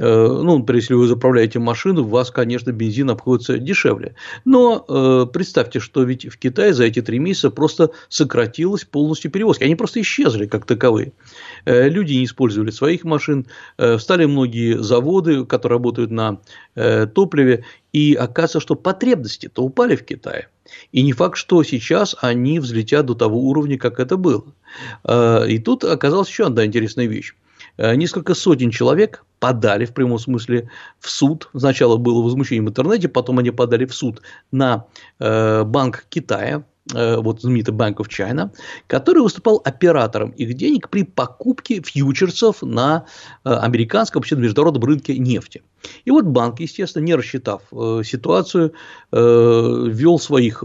Э, 0.00 0.40
ну, 0.42 0.64
если 0.72 0.94
вы 0.94 1.08
заправляете 1.08 1.58
машину, 1.58 2.02
у 2.02 2.08
вас, 2.08 2.30
конечно, 2.30 2.70
бензин 2.70 3.10
обходится 3.10 3.58
дешевле. 3.58 4.14
Но 4.44 4.84
э, 4.88 5.26
представьте, 5.32 5.80
что 5.80 6.04
ведь 6.04 6.26
в 6.26 6.38
Китае 6.38 6.72
за 6.72 6.84
эти 6.84 7.02
три 7.02 7.18
месяца 7.18 7.50
просто 7.50 7.90
сократилась 8.08 8.84
полностью 8.84 9.30
перевозки. 9.30 9.64
Они 9.64 9.74
просто 9.74 10.00
исчезли 10.00 10.46
как 10.46 10.66
таковые. 10.66 11.12
Э, 11.64 11.88
люди 11.88 12.12
не 12.14 12.24
использовали 12.24 12.70
своих 12.70 13.04
машин, 13.04 13.46
встали 13.76 14.26
многие 14.26 14.80
заводы, 14.80 15.44
которые 15.44 15.76
работают 15.76 16.10
на 16.10 16.40
топливе, 16.74 17.64
и 17.92 18.14
оказывается, 18.14 18.60
что 18.60 18.74
потребности-то 18.74 19.62
упали 19.62 19.96
в 19.96 20.04
Китае. 20.04 20.48
И 20.92 21.02
не 21.02 21.12
факт, 21.12 21.36
что 21.36 21.62
сейчас 21.62 22.14
они 22.20 22.60
взлетят 22.60 23.06
до 23.06 23.14
того 23.14 23.40
уровня, 23.40 23.78
как 23.78 23.98
это 23.98 24.16
было. 24.16 24.44
И 25.08 25.58
тут 25.64 25.84
оказалась 25.84 26.28
еще 26.28 26.46
одна 26.46 26.66
интересная 26.66 27.06
вещь. 27.06 27.34
Э, 27.78 27.94
несколько 27.94 28.34
сотен 28.34 28.70
человек 28.70 29.24
подали 29.38 29.86
в 29.86 29.94
прямом 29.94 30.18
смысле 30.18 30.68
в 30.98 31.08
суд. 31.08 31.48
Сначала 31.56 31.96
было 31.96 32.22
возмущение 32.22 32.62
в 32.66 32.68
интернете, 32.68 33.08
потом 33.08 33.38
они 33.38 33.50
подали 33.52 33.86
в 33.86 33.94
суд 33.94 34.20
на 34.50 34.86
э, 35.20 35.62
Банк 35.62 36.04
Китая, 36.08 36.64
э, 36.92 37.16
вот 37.16 37.40
знаменитый 37.40 37.72
Bank 37.74 37.96
of 37.98 38.08
China, 38.08 38.50
который 38.88 39.22
выступал 39.22 39.62
оператором 39.64 40.30
их 40.30 40.54
денег 40.54 40.88
при 40.88 41.04
покупке 41.04 41.80
фьючерсов 41.80 42.62
на 42.62 43.06
американском, 43.44 44.20
вообще 44.20 44.34
на 44.34 44.40
международном 44.40 44.82
рынке 44.82 45.16
нефти. 45.16 45.62
И 46.04 46.10
вот 46.10 46.24
банк, 46.24 46.58
естественно, 46.58 47.04
не 47.04 47.14
рассчитав 47.14 47.62
ситуацию, 48.04 48.72
ввел 49.12 50.18
своих, 50.18 50.64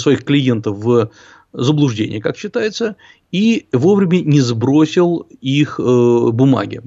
своих 0.00 0.24
клиентов 0.24 0.78
в 0.78 1.10
заблуждение, 1.56 2.20
как 2.20 2.36
считается, 2.36 2.96
и 3.32 3.66
вовремя 3.72 4.20
не 4.20 4.40
сбросил 4.40 5.26
их 5.40 5.80
э, 5.80 5.82
бумаги. 5.82 6.82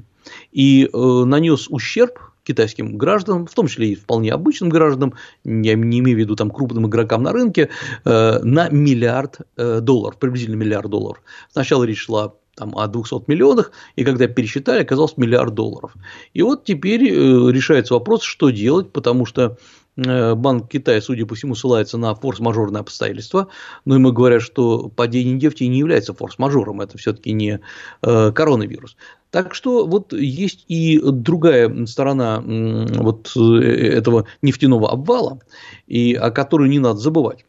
И 0.52 0.88
э, 0.92 1.24
нанес 1.24 1.66
ущерб 1.68 2.18
китайским 2.44 2.96
гражданам, 2.96 3.46
в 3.46 3.54
том 3.54 3.66
числе 3.66 3.88
и 3.88 3.94
вполне 3.94 4.32
обычным 4.32 4.70
гражданам, 4.70 5.14
я 5.44 5.74
не 5.74 5.98
имею 5.98 6.16
в 6.16 6.20
виду 6.20 6.36
там 6.36 6.50
крупным 6.50 6.86
игрокам 6.86 7.22
на 7.22 7.32
рынке, 7.32 7.68
э, 8.04 8.38
на 8.42 8.68
миллиард 8.68 9.38
долларов, 9.56 10.18
приблизительно 10.18 10.56
миллиард 10.56 10.88
долларов. 10.88 11.22
Сначала 11.50 11.84
речь 11.84 12.04
шла 12.04 12.34
там, 12.54 12.76
о 12.76 12.86
200 12.86 13.24
миллионах, 13.26 13.72
и 13.96 14.04
когда 14.04 14.26
пересчитали, 14.26 14.82
оказалось 14.82 15.16
миллиард 15.16 15.54
долларов. 15.54 15.94
И 16.32 16.42
вот 16.42 16.64
теперь 16.64 17.02
решается 17.02 17.94
вопрос, 17.94 18.22
что 18.22 18.50
делать, 18.50 18.92
потому 18.92 19.26
что 19.26 19.56
Э, 19.56 19.79
Банк 19.96 20.70
Китая, 20.70 21.00
судя 21.00 21.26
по 21.26 21.34
всему, 21.34 21.54
ссылается 21.54 21.98
на 21.98 22.14
форс-мажорные 22.14 22.80
обстоятельства, 22.80 23.48
но 23.84 23.96
ему 23.96 24.12
говорят, 24.12 24.42
что 24.42 24.88
падение 24.88 25.34
нефти 25.34 25.64
не 25.64 25.78
является 25.78 26.14
форс-мажором, 26.14 26.80
это 26.80 26.96
все-таки 26.96 27.32
не 27.32 27.60
э, 28.02 28.32
коронавирус. 28.32 28.96
Так 29.30 29.54
что 29.54 29.86
вот 29.86 30.12
есть 30.12 30.64
и 30.68 31.00
другая 31.00 31.86
сторона 31.86 32.42
вот 32.44 33.32
э, 33.36 33.40
этого 33.40 34.26
нефтяного 34.42 34.90
обвала, 34.90 35.40
и 35.86 36.14
о 36.14 36.30
которой 36.30 36.68
не 36.68 36.78
надо 36.78 36.98
забывать. 36.98 37.44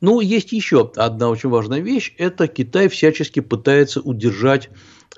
Ну, 0.00 0.20
есть 0.20 0.52
еще 0.52 0.90
одна 0.96 1.28
очень 1.28 1.48
важная 1.48 1.80
вещь, 1.80 2.14
это 2.18 2.48
Китай 2.48 2.88
всячески 2.88 3.40
пытается 3.40 4.00
удержать 4.00 4.68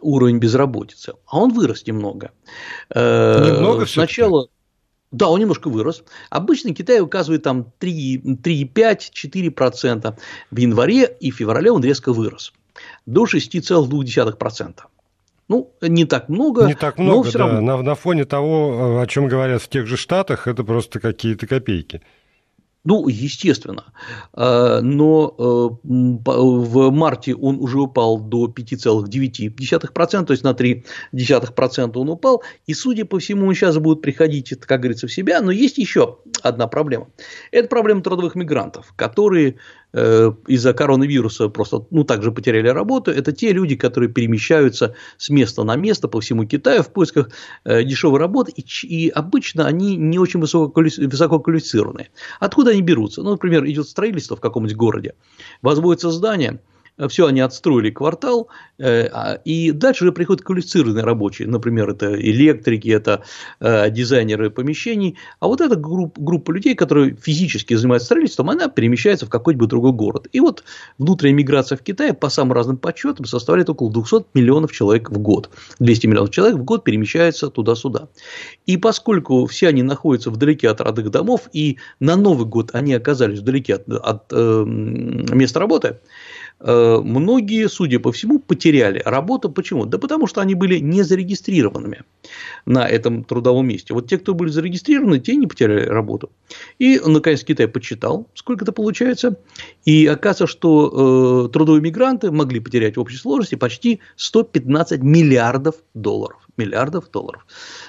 уровень 0.00 0.38
безработицы, 0.38 1.14
а 1.26 1.38
он 1.38 1.52
вырос 1.52 1.86
немного. 1.86 2.32
Немного 2.94 3.86
Сначала, 3.86 4.48
да, 5.12 5.28
он 5.28 5.38
немножко 5.40 5.68
вырос. 5.68 6.02
Обычно 6.30 6.74
Китай 6.74 7.00
указывает 7.00 7.44
там 7.44 7.66
3,5-4%. 7.80 10.14
В 10.50 10.56
январе 10.56 11.16
и 11.20 11.30
феврале 11.30 11.70
он 11.70 11.84
резко 11.84 12.12
вырос 12.12 12.52
до 13.06 13.24
6,2%. 13.24 14.80
Ну, 15.48 15.72
не 15.82 16.04
так 16.06 16.28
много. 16.28 16.66
Не 16.66 16.74
так 16.74 16.98
много, 16.98 17.16
но 17.16 17.22
все 17.22 17.38
да. 17.38 17.46
равно. 17.46 17.60
На, 17.60 17.82
на 17.82 17.94
фоне 17.94 18.24
того, 18.24 19.00
о 19.00 19.06
чем 19.06 19.28
говорят 19.28 19.60
в 19.60 19.68
тех 19.68 19.86
же 19.86 19.98
Штатах, 19.98 20.48
это 20.48 20.64
просто 20.64 20.98
какие-то 20.98 21.46
копейки. 21.46 22.00
Ну, 22.84 23.06
естественно. 23.06 23.92
А, 24.32 24.80
но 24.80 25.34
э, 25.38 25.42
в 25.84 26.90
марте 26.90 27.34
он 27.34 27.60
уже 27.60 27.78
упал 27.78 28.18
до 28.18 28.46
5,9%, 28.46 30.24
то 30.24 30.32
есть 30.32 30.42
на 30.42 30.50
0,3% 30.50 31.92
он 31.94 32.08
упал. 32.10 32.42
И, 32.66 32.74
судя 32.74 33.04
по 33.04 33.20
всему, 33.20 33.46
он 33.46 33.54
сейчас 33.54 33.78
будет 33.78 34.02
приходить, 34.02 34.50
как 34.66 34.80
говорится, 34.80 35.06
в 35.06 35.12
себя. 35.12 35.40
Но 35.40 35.52
есть 35.52 35.78
еще 35.78 36.18
одна 36.42 36.66
проблема. 36.66 37.08
Это 37.52 37.68
проблема 37.68 38.02
трудовых 38.02 38.34
мигрантов, 38.34 38.92
которые 38.96 39.58
из-за 39.92 40.72
коронавируса 40.72 41.48
просто 41.48 41.86
ну, 41.90 42.04
также 42.04 42.32
потеряли 42.32 42.68
работу, 42.68 43.10
это 43.10 43.32
те 43.32 43.52
люди, 43.52 43.76
которые 43.76 44.10
перемещаются 44.10 44.94
с 45.18 45.28
места 45.28 45.64
на 45.64 45.76
место 45.76 46.08
по 46.08 46.20
всему 46.20 46.44
Китаю 46.46 46.82
в 46.82 46.92
поисках 46.92 47.28
э, 47.64 47.84
дешевой 47.84 48.18
работы, 48.18 48.52
и 48.82 49.08
обычно 49.08 49.66
они 49.66 49.96
не 49.96 50.18
очень 50.18 50.40
высококвалифицированные. 50.40 52.08
Откуда 52.40 52.70
они 52.70 52.80
берутся? 52.82 53.22
Ну, 53.22 53.32
например, 53.32 53.66
идет 53.66 53.88
строительство 53.88 54.36
в 54.36 54.40
каком-нибудь 54.40 54.76
городе, 54.76 55.14
возводится 55.60 56.10
здание– 56.10 56.60
все 57.08 57.26
они 57.26 57.40
отстроили 57.40 57.90
квартал, 57.90 58.48
э, 58.78 59.06
а, 59.06 59.34
и 59.44 59.72
дальше 59.72 60.04
уже 60.04 60.12
приходят 60.12 60.42
квалифицированные 60.42 61.04
рабочие, 61.04 61.48
например, 61.48 61.90
это 61.90 62.14
электрики, 62.14 62.88
это 62.88 63.22
э, 63.60 63.90
дизайнеры 63.90 64.50
помещений, 64.50 65.16
а 65.40 65.48
вот 65.48 65.60
эта 65.60 65.76
группа, 65.76 66.20
группа 66.20 66.52
людей, 66.52 66.74
которые 66.74 67.16
физически 67.16 67.74
занимаются 67.74 68.06
строительством, 68.06 68.50
она 68.50 68.68
перемещается 68.68 69.26
в 69.26 69.30
какой-нибудь 69.30 69.68
другой 69.68 69.92
город. 69.92 70.28
И 70.32 70.40
вот 70.40 70.64
внутренняя 70.98 71.38
миграция 71.38 71.78
в 71.78 71.82
Китае 71.82 72.12
по 72.12 72.28
самым 72.28 72.52
разным 72.52 72.76
подсчетам 72.76 73.24
составляет 73.24 73.70
около 73.70 73.90
200 73.90 74.26
миллионов 74.34 74.72
человек 74.72 75.10
в 75.10 75.18
год. 75.18 75.50
200 75.78 76.06
миллионов 76.06 76.30
человек 76.30 76.58
в 76.58 76.64
год 76.64 76.84
перемещаются 76.84 77.48
туда-сюда. 77.48 78.08
И 78.66 78.76
поскольку 78.76 79.46
все 79.46 79.68
они 79.68 79.82
находятся 79.82 80.30
вдалеке 80.30 80.68
от 80.68 80.80
родных 80.80 81.10
домов, 81.10 81.48
и 81.52 81.78
на 82.00 82.16
Новый 82.16 82.46
год 82.46 82.70
они 82.72 82.94
оказались 82.94 83.40
вдалеке 83.40 83.74
от, 83.74 83.88
от 83.88 84.32
э, 84.32 84.64
места 84.66 85.60
работы, 85.60 85.88
э, 85.88 85.96
многие, 86.64 87.68
судя 87.68 87.98
по 87.98 88.12
всему, 88.12 88.38
потеряли 88.38 89.02
работу. 89.04 89.50
Почему? 89.50 89.86
Да 89.86 89.98
потому 89.98 90.26
что 90.26 90.40
они 90.40 90.54
были 90.54 90.78
не 90.78 91.02
зарегистрированными 91.02 92.02
на 92.66 92.86
этом 92.86 93.24
трудовом 93.24 93.66
месте. 93.66 93.94
Вот 93.94 94.08
те, 94.08 94.18
кто 94.18 94.34
были 94.34 94.50
зарегистрированы, 94.50 95.18
те 95.18 95.36
не 95.36 95.46
потеряли 95.46 95.86
работу. 95.86 96.30
И, 96.78 97.00
наконец, 97.04 97.42
Китай 97.44 97.68
почитал, 97.68 98.28
сколько 98.34 98.64
это 98.64 98.72
получается. 98.72 99.36
И 99.84 100.06
оказывается, 100.06 100.46
что 100.46 101.46
э, 101.46 101.52
трудовые 101.52 101.82
мигранты 101.82 102.30
могли 102.30 102.60
потерять 102.60 102.96
в 102.96 103.00
общей 103.00 103.16
сложности 103.16 103.56
почти 103.56 104.00
115 104.16 105.02
миллиардов 105.02 105.76
долларов. 105.94 106.38
Миллиардов 106.56 107.10
долларов. 107.10 107.46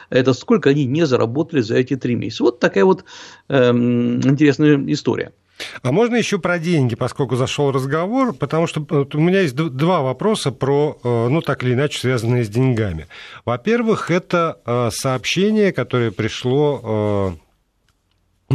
Это 0.09 0.33
сколько 0.33 0.69
они 0.69 0.85
не 0.85 1.05
заработали 1.05 1.61
за 1.61 1.75
эти 1.75 1.95
три 1.95 2.15
месяца. 2.15 2.43
Вот 2.43 2.59
такая 2.59 2.85
вот 2.85 3.05
э, 3.49 3.69
интересная 3.71 4.83
история. 4.91 5.33
А 5.81 5.91
можно 5.91 6.15
еще 6.15 6.39
про 6.39 6.59
деньги, 6.59 6.95
поскольку 6.95 7.35
зашел 7.35 7.71
разговор, 7.71 8.33
потому 8.33 8.67
что 8.67 8.85
э, 8.89 9.05
у 9.13 9.19
меня 9.19 9.41
есть 9.41 9.55
два 9.55 10.01
вопроса 10.01 10.51
про, 10.51 10.97
э, 11.03 11.27
ну 11.29 11.41
так 11.41 11.63
или 11.63 11.73
иначе, 11.73 11.99
связанные 11.99 12.43
с 12.43 12.49
деньгами. 12.49 13.07
Во-первых, 13.45 14.11
это 14.11 14.59
э, 14.65 14.89
сообщение, 14.91 15.71
которое 15.71 16.11
пришло 16.11 17.37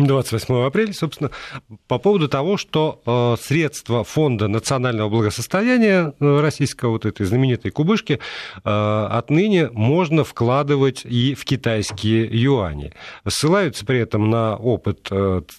28 0.06 0.66
апреля, 0.66 0.92
собственно, 0.92 1.30
по 1.86 1.98
поводу 1.98 2.28
того, 2.28 2.56
что 2.56 3.02
э, 3.04 3.42
средства 3.42 4.04
Фонда 4.04 4.48
национального 4.48 5.08
благосостояния 5.08 6.14
э, 6.18 6.40
российского, 6.40 6.90
вот 6.90 7.06
этой 7.06 7.26
знаменитой 7.26 7.70
кубышки, 7.70 8.20
э, 8.64 9.06
отныне 9.10 9.70
можно 9.70 10.24
вкладывать 10.24 11.04
и 11.04 11.34
в 11.34 11.44
китайские 11.44 12.28
юани. 12.30 12.92
Ссылаются 13.26 13.84
при 13.84 13.98
этом 14.00 14.30
на 14.30 14.56
опыт 14.56 15.08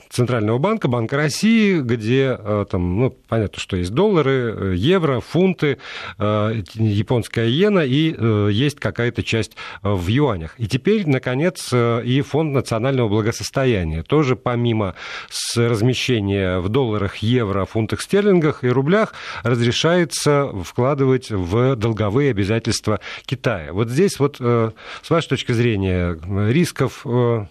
Центрального 0.10 0.58
банка, 0.58 0.88
Банка 0.88 1.17
России, 1.17 1.79
где 1.79 2.38
там, 2.69 3.00
ну, 3.00 3.10
понятно, 3.27 3.60
что 3.60 3.77
есть 3.77 3.91
доллары, 3.91 4.75
евро, 4.75 5.19
фунты, 5.19 5.77
японская 6.17 7.48
иена 7.48 7.79
и 7.79 8.15
есть 8.51 8.79
какая-то 8.79 9.24
часть 9.24 9.55
в 9.81 10.08
юанях. 10.08 10.55
И 10.58 10.67
теперь, 10.67 11.08
наконец, 11.08 11.72
и 11.74 12.22
Фонд 12.22 12.53
национального 12.53 13.08
благосостояния 13.08 14.03
тоже 14.03 14.28
тоже 14.29 14.36
помимо 14.36 14.93
с 15.29 15.57
размещения 15.57 16.59
в 16.59 16.69
долларах, 16.69 17.17
евро, 17.17 17.65
фунтах 17.65 18.01
стерлингах 18.01 18.63
и 18.63 18.69
рублях 18.69 19.13
разрешается 19.43 20.48
вкладывать 20.63 21.31
в 21.31 21.75
долговые 21.75 22.29
обязательства 22.29 23.00
Китая. 23.25 23.74
Вот 23.74 23.89
здесь 23.89 24.19
вот 24.19 24.38
э, 24.39 24.71
с 25.01 25.09
вашей 25.09 25.29
точки 25.29 25.51
зрения 25.51 26.15
рисков 26.51 27.01
э, 27.05 27.45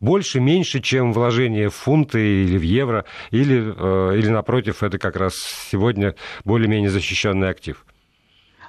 больше, 0.00 0.40
меньше, 0.40 0.80
чем 0.80 1.12
вложение 1.12 1.68
в 1.68 1.74
фунты 1.74 2.42
или 2.42 2.58
в 2.58 2.62
евро, 2.62 3.04
или, 3.30 3.72
э, 3.76 4.18
или 4.18 4.30
напротив, 4.30 4.82
это 4.82 4.98
как 4.98 5.14
раз 5.14 5.34
сегодня 5.70 6.16
более-менее 6.44 6.90
защищенный 6.90 7.50
актив? 7.50 7.84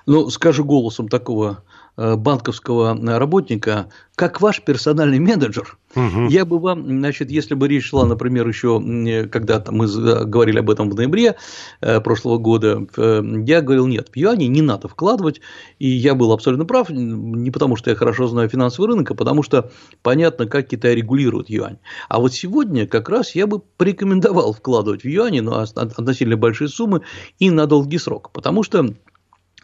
Ну, 0.05 0.29
скажу 0.29 0.63
голосом 0.63 1.07
такого 1.07 1.63
Э, 1.63 1.80
банковского 1.97 2.97
работника, 3.17 3.87
как 4.15 4.39
ваш 4.39 4.61
персональный 4.61 5.19
менеджер, 5.19 5.77
угу. 5.95 6.27
я 6.29 6.45
бы 6.45 6.59
вам, 6.59 6.85
значит, 6.85 7.31
если 7.31 7.55
бы 7.55 7.67
речь 7.67 7.87
шла, 7.87 8.05
например, 8.05 8.47
еще 8.47 8.79
когда-то 9.27 9.71
мы 9.71 9.87
говорили 10.25 10.59
об 10.59 10.69
этом 10.69 10.89
в 10.89 10.95
ноябре 10.95 11.35
э, 11.81 11.99
прошлого 12.01 12.37
года, 12.37 12.85
я 12.97 13.61
говорил, 13.61 13.87
нет, 13.87 14.09
в 14.13 14.17
юане 14.17 14.47
не 14.47 14.61
надо 14.61 14.87
вкладывать, 14.87 15.41
и 15.79 15.87
я 15.87 16.13
был 16.15 16.31
абсолютно 16.31 16.65
прав, 16.65 16.89
не 16.89 17.51
потому 17.51 17.75
что 17.75 17.89
я 17.89 17.95
хорошо 17.95 18.27
знаю 18.27 18.47
финансовый 18.49 18.87
рынок, 18.87 19.11
а 19.11 19.15
потому 19.15 19.43
что 19.43 19.71
понятно, 20.01 20.45
как 20.45 20.67
Китай 20.67 20.95
регулирует 20.95 21.49
юань. 21.49 21.77
А 22.09 22.19
вот 22.19 22.33
сегодня 22.33 22.87
как 22.87 23.09
раз 23.09 23.35
я 23.35 23.47
бы 23.47 23.59
порекомендовал 23.59 24.53
вкладывать 24.53 25.03
в 25.03 25.07
юане, 25.07 25.41
но 25.41 25.65
относительно 25.75 26.37
большие 26.37 26.67
суммы 26.67 27.01
и 27.39 27.49
на 27.49 27.65
долгий 27.65 27.97
срок, 27.97 28.31
потому 28.31 28.63
что 28.63 28.93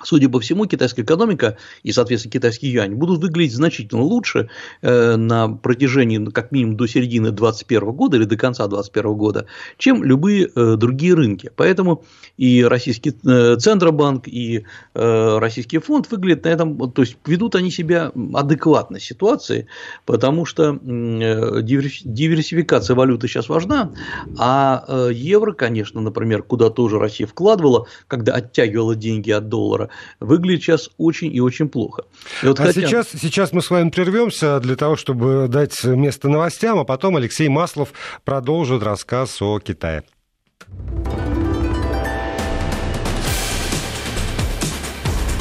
Судя 0.03 0.29
по 0.29 0.39
всему, 0.39 0.67
китайская 0.67 1.01
экономика 1.01 1.57
и, 1.81 1.91
соответственно, 1.91 2.31
китайский 2.31 2.67
юань 2.67 2.93
будут 2.93 3.19
выглядеть 3.19 3.55
значительно 3.55 4.03
лучше 4.03 4.47
э, 4.83 5.15
на 5.15 5.49
протяжении, 5.49 6.17
ну, 6.17 6.31
как 6.31 6.51
минимум, 6.51 6.77
до 6.77 6.85
середины 6.85 7.31
2021 7.31 7.91
года 7.93 8.17
или 8.17 8.25
до 8.25 8.37
конца 8.37 8.67
2021 8.67 9.17
года, 9.17 9.47
чем 9.77 10.03
любые 10.03 10.51
э, 10.53 10.75
другие 10.75 11.15
рынки. 11.15 11.49
Поэтому 11.55 12.03
и 12.37 12.63
российский 12.63 13.15
э, 13.25 13.55
Центробанк, 13.57 14.27
и 14.27 14.65
российский 14.93 15.79
фонд 15.79 16.11
выглядят 16.11 16.45
на 16.45 16.49
этом, 16.49 16.91
то 16.91 17.01
есть 17.01 17.17
ведут 17.25 17.55
они 17.55 17.71
себя 17.71 18.11
адекватно 18.33 18.99
ситуации, 18.99 19.67
потому 20.05 20.45
что 20.45 20.77
диверсификация 20.81 22.95
валюты 22.95 23.27
сейчас 23.27 23.49
важна, 23.49 23.93
а 24.37 25.09
евро, 25.11 25.53
конечно, 25.53 26.01
например, 26.01 26.43
куда 26.43 26.69
тоже 26.69 26.99
Россия 26.99 27.27
вкладывала, 27.27 27.87
когда 28.07 28.33
оттягивала 28.33 28.95
деньги 28.95 29.31
от 29.31 29.49
доллара, 29.49 29.86
выглядит 30.19 30.63
сейчас 30.63 30.89
очень 30.97 31.33
и 31.33 31.39
очень 31.39 31.69
плохо. 31.69 32.03
И 32.43 32.47
вот 32.47 32.59
а 32.59 32.63
хотя... 32.63 32.81
сейчас, 32.81 33.07
сейчас 33.09 33.53
мы 33.53 33.61
с 33.61 33.69
вами 33.69 33.89
прервемся 33.89 34.59
для 34.59 34.75
того, 34.75 34.95
чтобы 34.95 35.47
дать 35.47 35.83
место 35.83 36.29
новостям, 36.29 36.79
а 36.79 36.83
потом 36.83 37.15
Алексей 37.15 37.47
Маслов 37.49 37.93
продолжит 38.23 38.83
рассказ 38.83 39.41
о 39.41 39.59
Китае. 39.59 40.03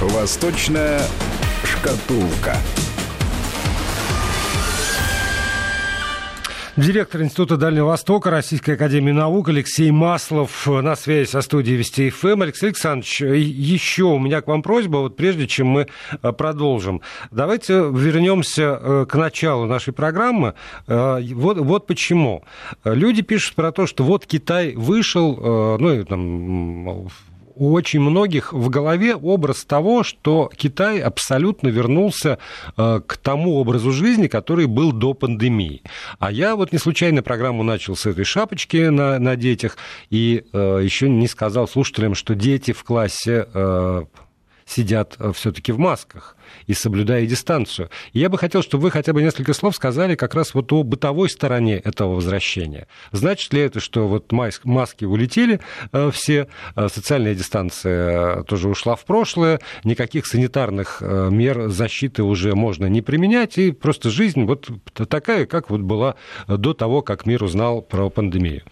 Восточная 0.01 1.01
шкатулка. 1.65 2.57
Директор 6.77 7.23
Института 7.23 7.57
Дальнего 7.57 7.87
Востока 7.87 8.31
Российской 8.31 8.73
Академии 8.73 9.11
Наук 9.11 9.49
Алексей 9.49 9.91
Маслов 9.91 10.67
на 10.67 10.95
связи 10.95 11.27
со 11.27 11.41
студией 11.41 11.79
Вести 11.79 12.11
ФМ. 12.11 12.27
Эм. 12.27 12.43
Алексей 12.43 12.67
Александрович, 12.67 13.23
еще 13.23 14.03
у 14.03 14.19
меня 14.19 14.43
к 14.43 14.47
вам 14.47 14.62
просьба, 14.62 14.99
вот 14.99 15.17
прежде 15.17 15.47
чем 15.47 15.69
мы 15.69 15.87
э, 16.23 16.33
продолжим. 16.33 17.01
Давайте 17.31 17.73
вернемся 17.73 18.79
э, 18.79 19.07
к 19.09 19.15
началу 19.15 19.65
нашей 19.65 19.95
программы. 19.95 20.53
Э, 20.87 21.19
вот, 21.33 21.57
вот 21.57 21.87
почему. 21.87 22.45
Люди 22.85 23.23
пишут 23.23 23.55
про 23.55 23.73
то, 23.73 23.87
что 23.87 24.05
вот 24.05 24.27
Китай 24.27 24.75
вышел, 24.75 25.79
ну, 25.81 26.05
там, 26.05 27.09
у 27.57 27.73
очень 27.73 28.01
многих 28.01 28.53
в 28.53 28.69
голове 28.69 29.14
образ 29.14 29.64
того, 29.64 30.03
что 30.03 30.51
Китай 30.55 31.01
абсолютно 31.01 31.69
вернулся 31.69 32.38
э, 32.77 33.01
к 33.07 33.16
тому 33.16 33.57
образу 33.57 33.92
жизни, 33.92 34.29
который 34.29 34.66
был 34.66 34.92
до 34.92 35.14
пандемии. 35.14 35.83
А 36.19 36.31
я 36.31 36.55
вот 36.55 36.73
не 36.73 36.79
случайно 36.79 37.23
программу 37.23 37.62
начал 37.62 37.97
с 37.97 38.07
этой 38.07 38.25
шапочки 38.25 38.88
на, 38.88 39.19
на 39.19 39.37
детях 39.37 39.77
и 40.11 40.45
э, 40.53 40.81
еще 40.83 41.09
не 41.09 41.29
сказал 41.29 41.66
слушателям, 41.66 42.14
что 42.14 42.35
дети 42.35 42.73
в 42.73 42.85
классе 42.85 43.47
э, 43.53 44.05
сидят 44.67 45.17
все-таки 45.35 45.73
в 45.73 45.79
масках 45.79 46.37
и 46.67 46.75
соблюдая 46.75 47.27
дистанцию. 47.27 47.91
И 48.13 48.19
я 48.19 48.29
бы 48.29 48.39
хотел, 48.39 48.63
чтобы 48.63 48.85
вы 48.85 48.91
хотя 48.91 49.13
бы 49.13 49.23
несколько 49.23 49.53
слов 49.55 49.77
сказали 49.77 50.15
как 50.15 50.35
раз 50.35 50.55
вот 50.55 50.73
о 50.73 50.83
бытовой 50.83 51.31
стороне 51.31 51.77
этого 51.77 52.15
возвращения. 52.15 52.89
Значит 53.13 53.53
ли 53.53 53.61
это, 53.61 53.81
что 53.81 54.09
вот 54.09 54.33
маски 54.33 55.05
улетели 55.05 55.61
э, 55.93 56.11
все, 56.13 56.49
э, 56.75 56.89
социальная 56.89 57.35
дистанция 57.35 58.43
тоже 58.43 58.69
ушла 58.69 58.97
в 58.97 59.05
прошлое, 59.05 59.61
никаких 59.85 60.27
санитарных 60.27 60.99
э, 61.01 61.29
мер 61.31 61.69
защиты 61.69 62.23
уже 62.23 62.55
можно 62.55 62.87
не 62.87 63.03
применять, 63.03 63.59
и 63.59 63.73
просто 63.73 64.11
жизнь 64.11 64.45
вот 64.45 64.69
такая, 65.09 65.47
как 65.47 65.71
вот 65.71 65.81
была 65.81 66.17
до 66.49 66.75
того, 66.75 67.03
как 67.03 67.27
мир 67.27 67.45
узнал 67.45 67.83
про 67.83 68.11
пандемию? 68.11 68.63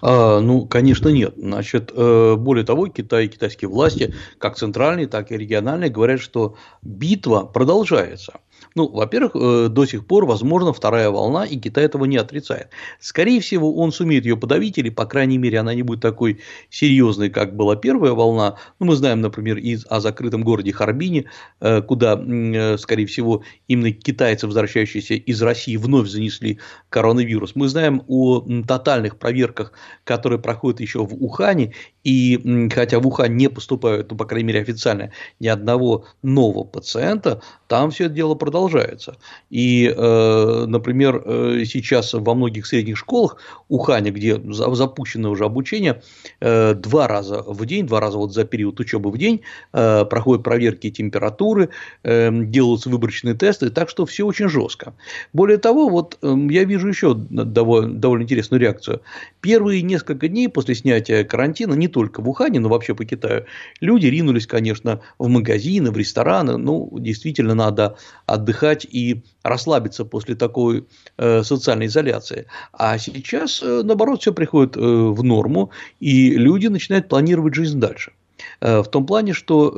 А, 0.00 0.40
ну, 0.40 0.66
конечно, 0.66 1.08
нет. 1.08 1.34
Значит, 1.36 1.92
э, 1.94 2.36
более 2.36 2.64
того, 2.64 2.86
Китай 2.88 3.26
и 3.26 3.28
китайские 3.28 3.68
власти, 3.68 4.14
как 4.38 4.56
центральные, 4.56 5.08
так 5.08 5.32
и 5.32 5.36
региональные, 5.36 5.90
говорят, 5.90 6.20
что 6.20 6.56
битва 6.82 7.44
продолжается. 7.44 8.40
Ну, 8.74 8.88
во-первых, 8.88 9.32
э, 9.34 9.68
до 9.68 9.86
сих 9.86 10.06
пор 10.06 10.26
возможна 10.26 10.72
вторая 10.72 11.10
волна, 11.10 11.44
и 11.44 11.56
Китай 11.56 11.84
этого 11.84 12.04
не 12.04 12.16
отрицает. 12.16 12.68
Скорее 13.00 13.40
всего, 13.40 13.74
он 13.74 13.92
сумеет 13.92 14.24
ее 14.24 14.36
подавить, 14.36 14.78
или, 14.78 14.90
по 14.90 15.06
крайней 15.06 15.38
мере, 15.38 15.58
она 15.58 15.74
не 15.74 15.82
будет 15.82 16.00
такой 16.00 16.40
серьезной, 16.70 17.30
как 17.30 17.56
была 17.56 17.76
первая 17.76 18.12
волна. 18.12 18.56
Ну, 18.78 18.86
мы 18.86 18.96
знаем, 18.96 19.20
например, 19.20 19.58
из, 19.58 19.86
о 19.88 20.00
закрытом 20.00 20.42
городе 20.42 20.72
Харбине, 20.72 21.24
э, 21.60 21.82
куда, 21.82 22.20
э, 22.20 22.78
скорее 22.78 23.06
всего, 23.06 23.42
именно 23.66 23.90
китайцы, 23.92 24.46
возвращающиеся 24.46 25.14
из 25.14 25.42
России, 25.42 25.76
вновь 25.76 26.08
занесли 26.08 26.58
коронавирус. 26.88 27.56
Мы 27.56 27.68
знаем 27.68 28.02
о 28.06 28.44
тотальных 28.66 29.18
проверках, 29.18 29.72
которые 30.04 30.38
проходят 30.38 30.80
еще 30.80 31.04
в 31.04 31.14
Ухане, 31.14 31.74
и 32.04 32.68
хотя 32.72 33.00
в 33.00 33.06
Ухань 33.06 33.36
не 33.36 33.48
поступают, 33.48 34.10
ну, 34.10 34.16
по 34.16 34.24
крайней 34.24 34.48
мере, 34.48 34.60
официально, 34.60 35.12
ни 35.40 35.48
одного 35.48 36.06
нового 36.22 36.64
пациента, 36.64 37.42
там 37.68 37.90
все 37.90 38.06
это 38.06 38.14
дело 38.14 38.34
продолжается. 38.34 39.16
И, 39.50 39.92
э, 39.94 40.64
например, 40.66 41.22
э, 41.24 41.64
сейчас 41.66 42.14
во 42.14 42.34
многих 42.34 42.66
средних 42.66 42.96
школах 42.96 43.36
Уханя, 43.68 44.10
где 44.10 44.40
запущено 44.52 45.30
уже 45.30 45.44
обучение, 45.44 46.02
э, 46.40 46.74
два 46.74 47.06
раза 47.06 47.44
в 47.46 47.64
день, 47.66 47.86
два 47.86 48.00
раза 48.00 48.16
вот 48.16 48.32
за 48.32 48.44
период 48.44 48.80
учебы 48.80 49.10
в 49.10 49.18
день 49.18 49.42
проходят 49.70 50.42
проверки 50.42 50.90
температуры, 50.90 51.68
делаются 52.02 52.88
выборочные 52.88 53.34
тесты, 53.34 53.68
так 53.70 53.90
что 53.90 54.06
все 54.06 54.24
очень 54.26 54.48
жестко. 54.48 54.94
Более 55.32 55.58
того, 55.58 55.88
вот 55.88 56.18
я 56.22 56.64
вижу 56.64 56.88
еще 56.88 57.14
довольно, 57.14 57.92
довольно 57.92 58.22
интересную 58.22 58.60
реакцию. 58.60 59.02
Первые 59.40 59.82
несколько 59.82 60.28
дней 60.28 60.48
после 60.48 60.74
снятия 60.74 61.24
карантина, 61.24 61.74
не 61.74 61.88
только 61.88 62.22
в 62.22 62.28
Ухане, 62.28 62.60
но 62.60 62.68
вообще 62.68 62.94
по 62.94 63.04
Китаю, 63.04 63.44
люди 63.80 64.06
ринулись, 64.06 64.46
конечно, 64.46 65.00
в 65.18 65.28
магазины, 65.28 65.90
в 65.90 65.96
рестораны. 65.96 66.56
Ну, 66.56 66.88
действительно, 66.98 67.54
надо 67.58 67.96
отдыхать 68.26 68.86
и 68.86 69.22
расслабиться 69.42 70.04
после 70.04 70.34
такой 70.34 70.86
э, 71.18 71.42
социальной 71.42 71.86
изоляции. 71.86 72.46
А 72.72 72.98
сейчас, 72.98 73.62
э, 73.62 73.82
наоборот, 73.84 74.20
все 74.20 74.32
приходит 74.32 74.76
э, 74.76 74.80
в 74.80 75.22
норму, 75.22 75.70
и 76.00 76.30
люди 76.30 76.68
начинают 76.68 77.08
планировать 77.08 77.54
жизнь 77.54 77.78
дальше. 77.80 78.12
Э, 78.60 78.82
в 78.82 78.88
том 78.88 79.06
плане, 79.06 79.32
что 79.32 79.70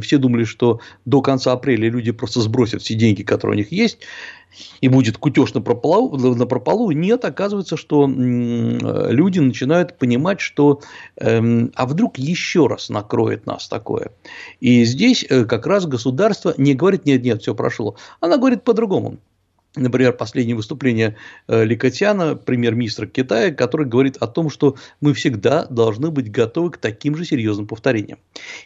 все 0.00 0.18
думали, 0.18 0.44
что 0.44 0.80
до 1.04 1.20
конца 1.22 1.52
апреля 1.52 1.88
люди 1.88 2.12
просто 2.12 2.40
сбросят 2.40 2.82
все 2.82 2.94
деньги, 2.94 3.22
которые 3.22 3.56
у 3.56 3.58
них 3.58 3.72
есть, 3.72 3.98
и 4.80 4.88
будет 4.88 5.18
кутеж 5.18 5.54
на 5.54 5.60
прополу, 5.60 6.16
на 6.34 6.46
прополу. 6.46 6.90
Нет, 6.90 7.24
оказывается, 7.24 7.76
что 7.76 8.06
люди 8.06 9.38
начинают 9.38 9.98
понимать, 9.98 10.40
что 10.40 10.80
эм, 11.16 11.70
а 11.74 11.86
вдруг 11.86 12.18
еще 12.18 12.66
раз 12.66 12.88
накроет 12.88 13.46
нас 13.46 13.68
такое. 13.68 14.10
И 14.60 14.84
здесь 14.84 15.24
э, 15.28 15.44
как 15.44 15.66
раз 15.66 15.86
государство 15.86 16.54
не 16.56 16.74
говорит, 16.74 17.04
нет, 17.06 17.22
нет, 17.22 17.42
все 17.42 17.54
прошло. 17.54 17.96
Она 18.20 18.36
говорит 18.36 18.64
по-другому. 18.64 19.18
Например, 19.76 20.12
последнее 20.12 20.56
выступление 20.56 21.16
э, 21.46 21.64
Ликотяна, 21.64 22.36
премьер-министра 22.36 23.06
Китая, 23.06 23.52
который 23.52 23.86
говорит 23.86 24.16
о 24.16 24.26
том, 24.26 24.50
что 24.50 24.76
мы 25.00 25.12
всегда 25.12 25.66
должны 25.66 26.10
быть 26.10 26.30
готовы 26.30 26.70
к 26.70 26.78
таким 26.78 27.16
же 27.16 27.24
серьезным 27.24 27.66
повторениям. 27.66 28.18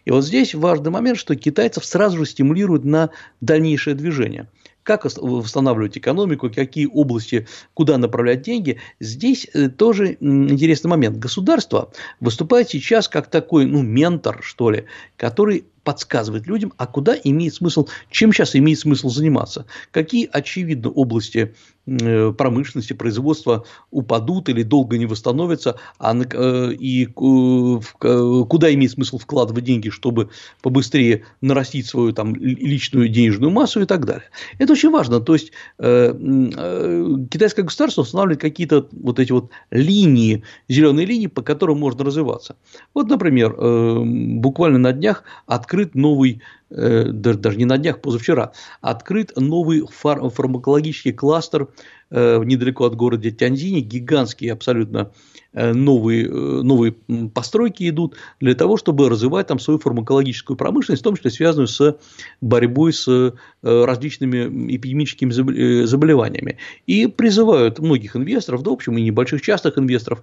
И 0.05 0.11
вот 0.11 0.25
здесь 0.25 0.55
важный 0.55 0.91
момент, 0.91 1.19
что 1.19 1.35
китайцев 1.35 1.85
сразу 1.85 2.19
же 2.19 2.27
стимулируют 2.27 2.85
на 2.85 3.11
дальнейшее 3.41 3.95
движение– 3.95 4.49
как 4.83 5.05
восстанавливать 5.05 5.97
экономику, 5.97 6.51
какие 6.51 6.87
области, 6.87 7.47
куда 7.75 7.99
направлять 7.99 8.43
деньги. 8.43 8.81
Здесь 9.01 9.47
э, 9.53 9.69
тоже 9.69 10.17
интересный 10.21 10.89
момент. 10.89 11.19
Государство 11.19 11.93
выступает 12.21 12.71
сейчас 12.71 13.09
как 13.09 13.29
такой 13.29 13.67
ну, 13.67 13.83
ментор, 13.83 14.41
что 14.43 14.71
ли, 14.71 14.87
который 15.17 15.65
подсказывает 15.85 16.47
людям, 16.47 16.73
а 16.77 16.87
куда 16.87 17.17
имеет 17.25 17.55
смысл, 17.55 17.89
чем 18.11 18.33
сейчас 18.33 18.55
имеет 18.57 18.79
смысл 18.79 19.09
заниматься, 19.09 19.67
какие 19.91 20.29
очевидно 20.33 20.91
области 20.91 21.55
э, 21.87 22.33
промышленности, 22.33 22.93
производства 22.93 23.65
упадут 23.91 24.49
или 24.49 24.63
долго 24.63 24.97
не 24.99 25.07
восстановятся, 25.07 25.77
а, 25.99 26.15
э, 26.15 26.73
и 26.73 27.07
куда 27.07 28.75
имеет 28.75 28.93
смысл 28.93 29.19
вкладывать 29.19 29.65
деньги, 29.65 29.89
чтобы 29.91 30.31
побыстрее 30.63 31.25
нарастить 31.41 31.87
свою 31.87 32.13
там, 32.13 32.35
личную 32.37 33.09
денежную 33.09 33.51
массу 33.51 33.83
и 33.83 33.87
так 33.87 34.05
далее. 34.05 34.29
Это 34.59 34.73
очень 34.73 34.91
важно. 34.91 35.21
То 35.21 35.35
есть, 35.35 35.53
э, 35.79 36.13
китайское 37.31 37.65
государство 37.65 38.03
устанавливает 38.03 38.41
какие-то 38.41 38.89
вот 38.93 39.19
эти 39.19 39.33
вот 39.33 39.51
линии, 39.71 40.45
зеленые 40.69 41.07
линии, 41.07 41.27
по 41.27 41.43
которым 41.43 41.81
можно 41.81 42.05
развиваться. 42.05 42.57
Вот, 42.95 43.09
например, 43.09 43.53
буквально 43.53 44.79
на 44.79 44.93
днях 44.93 45.25
открыли 45.47 45.72
открыт 45.73 45.95
новый, 45.95 46.43
э, 46.71 47.05
даже 47.13 47.57
не 47.57 47.65
на 47.65 47.79
днях, 47.79 48.03
позавчера, 48.03 48.53
открыт 48.83 49.33
новый 49.37 49.87
фар 49.87 50.29
фармакологический 50.29 51.15
кластер 51.15 51.69
недалеко 52.13 52.85
от 52.85 52.95
города 52.95 53.31
Тяньзини, 53.31 53.81
гигантские 53.81 54.53
абсолютно 54.53 55.13
э, 55.53 55.73
новые, 55.73 56.29
новые 56.29 56.93
постройки 57.35 57.89
идут 57.89 58.17
для 58.41 58.55
того, 58.55 58.77
чтобы 58.77 59.09
развивать 59.09 59.47
там 59.47 59.59
свою 59.59 59.79
фармакологическую 59.79 60.57
промышленность, 60.57 61.03
в 61.03 61.05
том 61.05 61.17
числе 61.17 61.31
связанную 61.31 61.69
с 61.69 61.97
борьбой 62.41 62.93
с 62.93 63.35
различными 63.63 64.77
эпидемическими 64.77 65.85
заболеваниями. 65.85 66.59
И 66.87 67.07
призывают 67.07 67.79
многих 67.79 68.17
инвесторов, 68.17 68.63
да, 68.63 68.71
в 68.71 68.75
общем, 68.75 68.99
и 68.99 69.03
небольших 69.03 69.41
частных 69.41 69.79
инвесторов, 69.79 70.23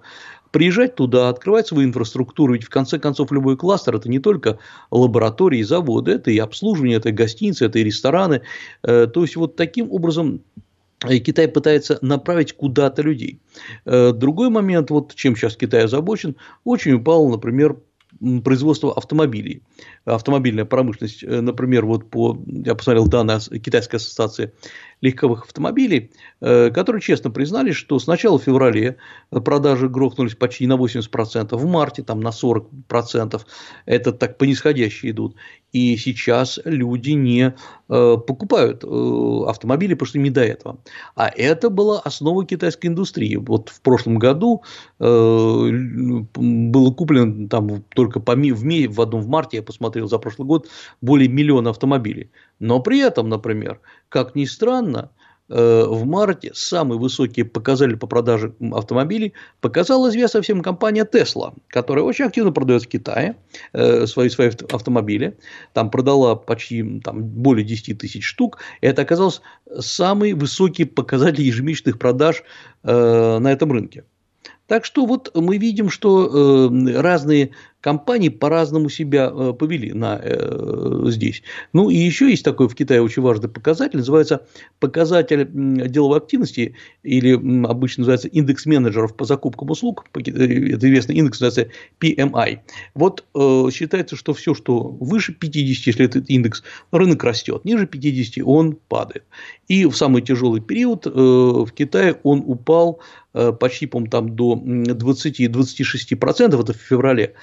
приезжать 0.51 0.95
туда, 0.95 1.29
открывать 1.29 1.67
свою 1.67 1.87
инфраструктуру, 1.87 2.53
ведь 2.53 2.63
в 2.63 2.69
конце 2.69 2.99
концов 2.99 3.31
любой 3.31 3.57
кластер 3.57 3.95
это 3.95 4.09
не 4.09 4.19
только 4.19 4.59
лаборатории, 4.91 5.61
заводы, 5.61 6.11
это 6.13 6.31
и 6.31 6.37
обслуживание, 6.37 6.97
это 6.97 7.09
и 7.09 7.13
гостиницы, 7.13 7.65
это 7.65 7.79
и 7.79 7.83
рестораны. 7.83 8.41
Э, 8.83 9.07
то 9.07 9.21
есть 9.21 9.35
вот 9.35 9.55
таким 9.55 9.91
образом 9.91 10.41
э, 10.57 10.61
Китай 10.99 11.47
пытается 11.47 11.97
направить 12.01 12.53
куда-то 12.53 13.01
людей. 13.01 13.39
Э, 13.85 14.11
другой 14.11 14.49
момент, 14.49 14.89
вот 14.91 15.15
чем 15.15 15.35
сейчас 15.35 15.55
Китай 15.55 15.85
озабочен, 15.85 16.35
очень 16.63 16.93
упал, 16.93 17.29
например, 17.29 17.77
производство 18.43 18.93
автомобилей. 18.93 19.61
Автомобильная 20.05 20.65
промышленность, 20.65 21.23
например, 21.23 21.85
вот 21.85 22.09
по, 22.09 22.37
я 22.47 22.75
посмотрел 22.75 23.07
данные 23.07 23.39
Китайской 23.59 23.97
ассоциации 23.97 24.51
легковых 25.01 25.45
автомобилей, 25.45 26.11
э, 26.41 26.69
которые 26.71 27.01
честно 27.01 27.31
признали, 27.31 27.71
что 27.71 27.99
с 27.99 28.07
начала 28.07 28.39
февраля 28.39 28.95
продажи 29.29 29.87
грохнулись 29.87 30.35
почти 30.35 30.67
на 30.67 30.73
80%, 30.73 31.55
в 31.55 31.65
марте 31.65 32.03
там 32.03 32.19
на 32.19 32.29
40%, 32.29 33.41
это 33.85 34.11
так 34.11 34.37
по 34.37 34.43
нисходящей 34.43 35.11
идут, 35.11 35.35
и 35.71 35.95
сейчас 35.97 36.59
люди 36.65 37.11
не 37.11 37.53
э, 37.89 38.17
покупают 38.27 38.83
э, 38.83 39.43
автомобили, 39.47 39.93
потому 39.93 40.07
что 40.07 40.19
не 40.19 40.29
до 40.31 40.41
этого. 40.41 40.79
А 41.15 41.29
это 41.29 41.69
была 41.69 41.99
основа 41.99 42.45
китайской 42.45 42.87
индустрии. 42.87 43.35
Вот 43.35 43.69
в 43.69 43.81
прошлом 43.81 44.17
году 44.17 44.63
было 44.99 46.91
куплено 46.93 47.47
там 47.47 47.83
только 47.95 48.19
по, 48.19 48.35
в, 48.35 48.87
в 48.87 49.01
одном 49.01 49.21
в 49.21 49.27
марте, 49.27 49.57
я 49.57 49.63
посмотрел 49.63 50.07
за 50.07 50.17
прошлый 50.17 50.47
год, 50.47 50.67
более 51.01 51.29
миллиона 51.29 51.69
автомобилей. 51.69 52.31
Но 52.59 52.81
при 52.81 52.99
этом, 52.99 53.29
например, 53.29 53.79
как 54.09 54.35
ни 54.35 54.45
странно, 54.45 55.11
э, 55.49 55.85
в 55.87 56.05
марте 56.05 56.51
самые 56.53 56.99
высокие 56.99 57.45
показатели 57.45 57.95
по 57.95 58.07
продаже 58.07 58.53
автомобилей 58.71 59.33
показала 59.61 60.09
известная 60.09 60.41
всем 60.41 60.61
компания 60.61 61.05
Tesla, 61.05 61.53
которая 61.67 62.03
очень 62.03 62.25
активно 62.25 62.51
продает 62.51 62.83
в 62.83 62.87
Китае 62.87 63.35
э, 63.73 64.05
свои, 64.07 64.29
свои 64.29 64.49
автомобили. 64.71 65.37
Там 65.73 65.89
продала 65.89 66.35
почти 66.35 66.99
там, 66.99 67.23
более 67.23 67.65
10 67.65 67.97
тысяч 67.97 68.25
штук. 68.25 68.59
Это 68.81 69.03
оказалось 69.03 69.41
самый 69.79 70.33
высокий 70.33 70.85
показатель 70.85 71.43
ежемесячных 71.43 71.97
продаж 71.99 72.43
э, 72.83 73.37
на 73.39 73.51
этом 73.51 73.71
рынке. 73.71 74.03
Так 74.67 74.85
что 74.85 75.07
вот 75.07 75.35
мы 75.35 75.57
видим, 75.57 75.89
что 75.89 76.69
разные 76.95 77.55
компании 77.81 78.29
по-разному 78.29 78.89
себя 78.89 79.31
э, 79.33 79.53
повели 79.53 79.93
на, 79.93 80.19
э, 80.21 81.03
здесь. 81.07 81.43
Ну 81.73 81.89
и 81.89 81.95
еще 81.95 82.29
есть 82.29 82.43
такой 82.43 82.67
в 82.67 82.75
Китае 82.75 83.01
очень 83.01 83.21
важный 83.21 83.49
показатель, 83.49 83.97
называется 83.97 84.45
показатель 84.79 85.47
деловой 85.89 86.17
активности, 86.17 86.75
или 87.03 87.33
обычно 87.65 88.01
называется 88.01 88.27
индекс 88.27 88.65
менеджеров 88.65 89.15
по 89.15 89.25
закупкам 89.25 89.69
услуг, 89.69 90.05
э, 90.15 90.19
это 90.19 90.87
известный 90.87 91.15
индекс 91.15 91.39
называется 91.39 91.73
PMI. 92.01 92.59
Вот 92.95 93.23
э, 93.33 93.69
считается, 93.71 94.15
что 94.15 94.33
все, 94.33 94.53
что 94.53 94.79
выше 94.79 95.33
50, 95.33 95.87
если 95.87 96.05
этот 96.05 96.29
индекс, 96.29 96.63
рынок 96.91 97.23
растет, 97.23 97.63
ниже 97.63 97.87
50 97.87 98.43
он 98.45 98.77
падает. 98.87 99.23
И 99.67 99.85
в 99.85 99.95
самый 99.95 100.21
тяжелый 100.21 100.61
период 100.61 101.07
э, 101.07 101.09
в 101.11 101.69
Китае 101.71 102.19
он 102.23 102.43
упал 102.45 102.99
почти, 103.33 103.85
по 103.85 104.03
там 104.07 104.35
до 104.35 104.55
20-26%, 104.55 106.61
это 106.61 106.73
в 106.73 106.77
феврале. 106.77 107.35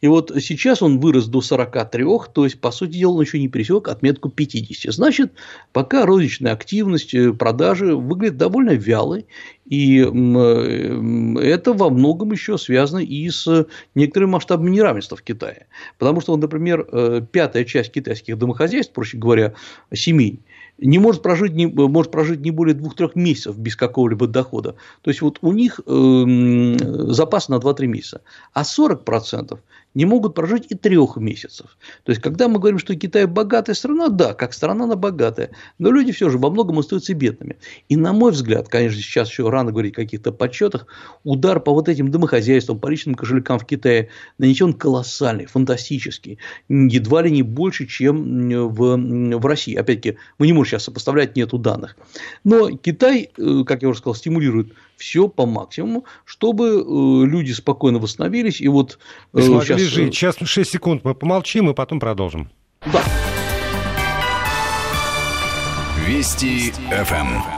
И 0.00 0.08
вот 0.08 0.32
сейчас 0.40 0.82
он 0.82 0.98
вырос 0.98 1.26
до 1.26 1.40
43, 1.40 2.04
то 2.32 2.44
есть, 2.44 2.60
по 2.60 2.70
сути 2.70 2.98
дела, 2.98 3.12
он 3.12 3.22
еще 3.22 3.38
не 3.38 3.48
пересек 3.48 3.88
отметку 3.88 4.28
50. 4.28 4.92
Значит, 4.92 5.32
пока 5.72 6.04
розничная 6.04 6.52
активность, 6.52 7.14
э, 7.14 7.32
продажи 7.32 7.94
выглядит 7.94 8.36
довольно 8.36 8.72
вялой, 8.72 9.26
и 9.64 9.98
это 9.98 11.72
во 11.72 11.90
многом 11.90 12.32
еще 12.32 12.58
связано 12.58 13.00
и 13.00 13.28
с 13.28 13.66
некоторым 13.94 14.30
масштабом 14.30 14.70
неравенства 14.70 15.16
в 15.16 15.22
Китае. 15.22 15.66
Потому 15.98 16.20
что, 16.20 16.36
например, 16.36 16.86
э, 16.90 17.22
пятая 17.30 17.64
часть 17.64 17.92
китайских 17.92 18.38
домохозяйств, 18.38 18.92
проще 18.92 19.18
говоря, 19.18 19.54
семей, 19.94 20.40
не 20.78 20.98
может 20.98 21.22
прожить 21.22 21.54
не, 21.54 21.66
может 21.66 22.10
прожить 22.10 22.40
не 22.40 22.50
более 22.50 22.74
двух-трех 22.74 23.16
месяцев 23.16 23.56
без 23.56 23.76
какого-либо 23.76 24.26
дохода. 24.26 24.76
То 25.02 25.10
есть, 25.10 25.22
вот 25.22 25.38
у 25.42 25.52
них 25.52 25.80
э, 25.86 26.76
запас 27.12 27.48
на 27.48 27.56
2-3 27.56 27.86
месяца. 27.86 28.22
А 28.52 28.62
40% 28.62 29.58
не 29.96 30.04
могут 30.04 30.34
прожить 30.34 30.66
и 30.68 30.74
трех 30.74 31.16
месяцев. 31.16 31.78
То 32.04 32.10
есть, 32.10 32.20
когда 32.20 32.48
мы 32.48 32.58
говорим, 32.58 32.78
что 32.78 32.94
Китай 32.94 33.24
богатая 33.24 33.72
страна, 33.72 34.10
да, 34.10 34.34
как 34.34 34.52
страна 34.52 34.84
она 34.84 34.94
богатая, 34.94 35.52
но 35.78 35.90
люди 35.90 36.12
все 36.12 36.28
же 36.28 36.36
во 36.36 36.50
многом 36.50 36.78
остаются 36.78 37.14
бедными. 37.14 37.56
И 37.88 37.96
на 37.96 38.12
мой 38.12 38.32
взгляд, 38.32 38.68
конечно, 38.68 39.00
сейчас 39.00 39.30
еще 39.30 39.48
рано 39.48 39.72
говорить 39.72 39.94
о 39.94 40.02
каких-то 40.02 40.32
подсчетах, 40.32 40.86
удар 41.24 41.60
по 41.60 41.72
вот 41.72 41.88
этим 41.88 42.10
домохозяйствам, 42.10 42.78
по 42.78 42.88
личным 42.88 43.14
кошелькам 43.14 43.58
в 43.58 43.64
Китае 43.64 44.10
нанесен 44.36 44.74
колоссальный, 44.74 45.46
фантастический, 45.46 46.38
едва 46.68 47.22
ли 47.22 47.30
не 47.30 47.42
больше, 47.42 47.86
чем 47.86 48.68
в, 48.68 48.96
в 49.38 49.46
России. 49.46 49.74
Опять-таки, 49.74 50.18
мы 50.38 50.46
не 50.46 50.52
можем 50.52 50.72
сейчас 50.72 50.84
сопоставлять, 50.84 51.36
нету 51.36 51.56
данных. 51.56 51.96
Но 52.44 52.76
Китай, 52.76 53.30
э, 53.38 53.64
как 53.66 53.80
я 53.80 53.88
уже 53.88 54.00
сказал, 54.00 54.14
стимулирует 54.14 54.74
все 54.96 55.28
по 55.28 55.46
максимуму, 55.46 56.04
чтобы 56.24 56.66
э, 56.66 57.26
люди 57.26 57.52
спокойно 57.52 57.98
восстановились. 57.98 58.60
И 58.60 58.68
вот 58.68 58.98
смогли 59.32 59.60
сейчас... 59.60 59.80
жить. 59.80 60.14
Сейчас 60.14 60.36
6 60.40 60.70
секунд 60.70 61.04
мы 61.04 61.14
помолчим 61.14 61.70
и 61.70 61.74
потом 61.74 62.00
продолжим. 62.00 62.50
Да. 62.92 63.02
Вести 66.06 66.72
ФМ. 66.90 67.56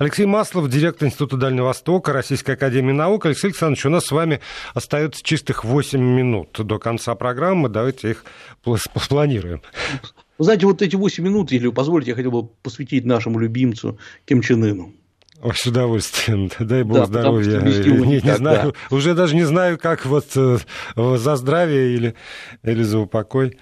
Алексей 0.00 0.24
Маслов, 0.24 0.70
директор 0.70 1.06
Института 1.06 1.36
Дальнего 1.36 1.66
Востока, 1.66 2.14
Российской 2.14 2.52
Академии 2.52 2.92
Наук. 2.92 3.26
Алексей 3.26 3.48
Александрович, 3.48 3.84
у 3.84 3.90
нас 3.90 4.06
с 4.06 4.10
вами 4.10 4.40
остается 4.72 5.22
чистых 5.22 5.62
8 5.62 6.00
минут 6.00 6.58
до 6.58 6.78
конца 6.78 7.14
программы. 7.14 7.68
Давайте 7.68 8.12
их 8.12 8.24
спланируем. 8.94 9.60
Вы 10.38 10.44
знаете, 10.44 10.64
вот 10.64 10.80
эти 10.80 10.96
8 10.96 11.22
минут, 11.22 11.52
если 11.52 11.66
вы 11.66 11.74
позволите, 11.74 12.12
я 12.12 12.16
хотел 12.16 12.30
бы 12.30 12.46
посвятить 12.62 13.04
нашему 13.04 13.38
любимцу 13.38 13.98
Ким 14.24 14.40
Чен 14.40 14.64
Ыну. 14.64 14.94
Ой, 15.42 15.54
с 15.54 15.66
удовольствием. 15.66 16.50
Дай 16.58 16.82
бог 16.82 16.98
да, 16.98 17.06
здоровья. 17.06 17.60
Не, 17.60 18.20
не 18.20 18.34
знаю, 18.36 18.74
да. 18.90 18.96
уже 18.96 19.14
даже 19.14 19.34
не 19.34 19.44
знаю, 19.44 19.78
как 19.78 20.04
вот 20.04 20.26
э, 20.36 20.58
за 20.96 21.36
здравие 21.36 21.94
или, 21.94 22.14
или 22.62 22.82
за 22.82 22.98
упокой. 22.98 23.56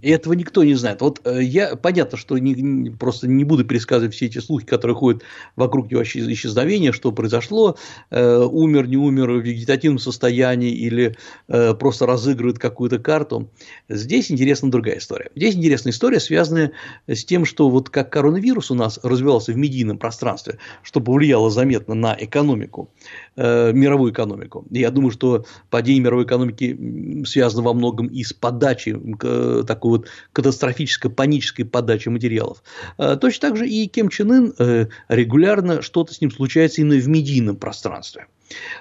И 0.00 0.10
этого 0.10 0.34
никто 0.34 0.62
не 0.62 0.74
знает. 0.74 1.00
Вот 1.00 1.20
э, 1.24 1.42
я 1.42 1.74
понятно, 1.74 2.16
что 2.18 2.38
не, 2.38 2.90
просто 2.90 3.26
не 3.26 3.42
буду 3.42 3.64
пересказывать 3.64 4.14
все 4.14 4.26
эти 4.26 4.38
слухи, 4.38 4.64
которые 4.64 4.96
ходят 4.96 5.22
вокруг 5.56 5.90
его 5.90 6.04
исчезновения, 6.04 6.92
что 6.92 7.10
произошло, 7.10 7.76
э, 8.10 8.36
умер, 8.38 8.86
не 8.86 8.96
умер 8.96 9.32
в 9.32 9.40
вегетативном 9.40 9.98
состоянии 9.98 10.70
или 10.70 11.16
просто 11.46 12.06
разыгрывает 12.06 12.58
какую-то 12.58 12.98
карту. 12.98 13.50
Здесь 13.88 14.30
интересна 14.30 14.70
другая 14.70 14.98
история. 14.98 15.30
Здесь 15.34 15.56
интересная 15.56 15.92
история, 15.92 16.20
связанная 16.20 16.72
с 17.08 17.24
тем, 17.24 17.44
что 17.44 17.68
вот 17.68 17.90
как 17.90 18.10
коронавирус 18.10 18.70
у 18.70 18.74
нас 18.74 19.00
развивался 19.02 19.52
в 19.52 19.56
медийном 19.56 19.98
пространстве, 19.98 20.58
что 20.82 21.00
повлияло 21.00 21.23
повлияло 21.24 21.50
заметно 21.50 21.94
на 21.94 22.14
экономику, 22.20 22.90
э, 23.36 23.72
мировую 23.72 24.12
экономику. 24.12 24.66
Я 24.70 24.90
думаю, 24.90 25.10
что 25.10 25.46
падение 25.70 26.02
мировой 26.02 26.24
экономики 26.24 27.24
связано 27.24 27.62
во 27.62 27.72
многом 27.72 28.08
и 28.08 28.22
с 28.22 28.34
подачей, 28.34 28.94
э, 29.22 29.64
такой 29.66 29.90
вот 29.90 30.08
катастрофической, 30.34 31.10
панической 31.10 31.64
подачей 31.64 32.10
материалов. 32.10 32.62
Э, 32.98 33.16
точно 33.16 33.48
так 33.48 33.56
же 33.56 33.66
и 33.66 33.86
Ким 33.86 34.10
Чен 34.10 34.32
Ын 34.32 34.54
э, 34.58 34.86
регулярно 35.08 35.80
что-то 35.80 36.12
с 36.12 36.20
ним 36.20 36.30
случается 36.30 36.82
именно 36.82 37.00
в 37.00 37.08
медийном 37.08 37.56
пространстве. 37.56 38.26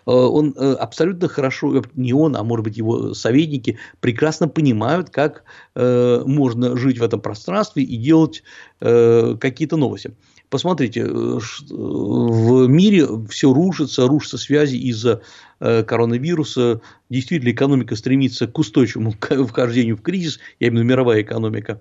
Э, 0.06 0.12
он 0.12 0.54
э, 0.58 0.74
абсолютно 0.74 1.30
хорошо, 1.30 1.82
не 1.96 2.12
он, 2.12 2.36
а 2.36 2.44
может 2.44 2.66
быть 2.66 2.78
его 2.78 3.14
советники, 3.14 3.78
прекрасно 4.02 4.50
понимают, 4.50 5.10
как 5.10 5.44
можно 5.76 6.78
жить 6.78 7.00
в 7.00 7.04
этом 7.04 7.22
пространстве 7.22 7.84
и 7.84 7.98
делать 7.98 8.44
какие-то 8.80 9.78
новости. 9.78 10.12
Посмотрите, 10.54 11.00
э, 11.00 11.40
в 11.72 12.68
мире 12.68 13.08
все 13.28 13.52
рушится, 13.52 14.08
рушатся 14.08 14.38
связи 14.38 14.76
из-за 14.76 15.14
э, 15.14 15.53
коронавируса. 15.84 16.82
Действительно, 17.10 17.52
экономика 17.52 17.96
стремится 17.96 18.48
к 18.48 18.58
устойчивому 18.58 19.12
вхождению 19.48 19.98
в 19.98 20.02
кризис, 20.02 20.40
я 20.60 20.68
имею 20.68 20.82
в 20.82 20.84
виду 20.84 20.90
мировая 20.90 21.22
экономика. 21.22 21.80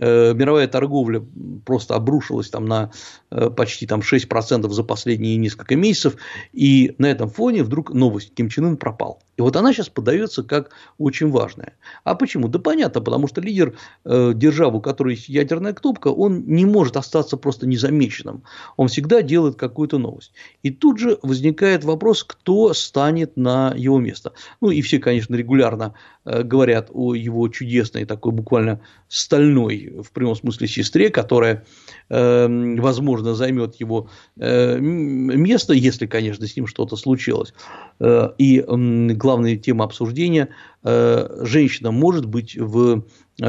Э, 0.00 0.32
мировая 0.32 0.68
торговля 0.68 1.24
просто 1.64 1.96
обрушилась 1.96 2.50
там 2.50 2.66
на 2.66 2.92
э, 3.30 3.50
почти 3.50 3.84
там 3.86 4.00
6% 4.00 4.68
за 4.68 4.84
последние 4.84 5.36
несколько 5.36 5.74
месяцев, 5.74 6.16
и 6.52 6.94
на 6.98 7.06
этом 7.06 7.28
фоне 7.28 7.64
вдруг 7.64 7.92
новость 7.92 8.32
Ким 8.34 8.48
Чен 8.48 8.66
Ын 8.66 8.76
пропал. 8.76 9.20
И 9.36 9.42
вот 9.42 9.56
она 9.56 9.72
сейчас 9.72 9.88
подается 9.88 10.44
как 10.44 10.70
очень 10.98 11.30
важная. 11.30 11.74
А 12.04 12.14
почему? 12.14 12.46
Да 12.46 12.60
понятно, 12.60 13.00
потому 13.00 13.26
что 13.26 13.40
лидер 13.40 13.76
э, 14.04 14.32
державы, 14.34 14.78
у 14.78 14.80
которой 14.80 15.14
есть 15.16 15.28
ядерная 15.28 15.72
кнопка, 15.72 16.08
он 16.08 16.44
не 16.46 16.64
может 16.64 16.96
остаться 16.96 17.36
просто 17.36 17.66
незамеченным. 17.66 18.44
Он 18.76 18.86
всегда 18.86 19.22
делает 19.22 19.56
какую-то 19.56 19.98
новость. 19.98 20.32
И 20.62 20.70
тут 20.70 20.98
же 20.98 21.18
возникает 21.22 21.82
вопрос, 21.82 22.22
кто 22.22 22.72
станет 22.72 23.17
на 23.36 23.74
его 23.76 23.98
место. 23.98 24.32
Ну 24.60 24.70
и 24.70 24.82
все, 24.82 24.98
конечно, 24.98 25.34
регулярно 25.34 25.94
Э, 26.28 26.42
говорят 26.42 26.90
о 26.92 27.14
его 27.14 27.48
чудесной, 27.48 28.04
такой 28.04 28.32
буквально 28.32 28.80
стальной, 29.08 29.94
в 30.02 30.12
прямом 30.12 30.36
смысле, 30.36 30.68
сестре, 30.68 31.08
которая, 31.08 31.64
эм, 32.10 32.76
возможно, 32.76 33.34
займет 33.34 33.76
его 33.76 34.10
э, 34.38 34.78
место, 34.78 35.72
если, 35.72 36.06
конечно, 36.06 36.46
с 36.46 36.54
ним 36.54 36.66
что-то 36.66 36.96
случилось. 36.96 37.54
Э, 37.98 38.30
и 38.36 38.62
главная 38.68 39.56
тема 39.56 39.84
обсуждения– 39.84 40.48
женщина 40.84 41.90
может 41.90 42.26
быть 42.26 42.56
в 42.56 43.02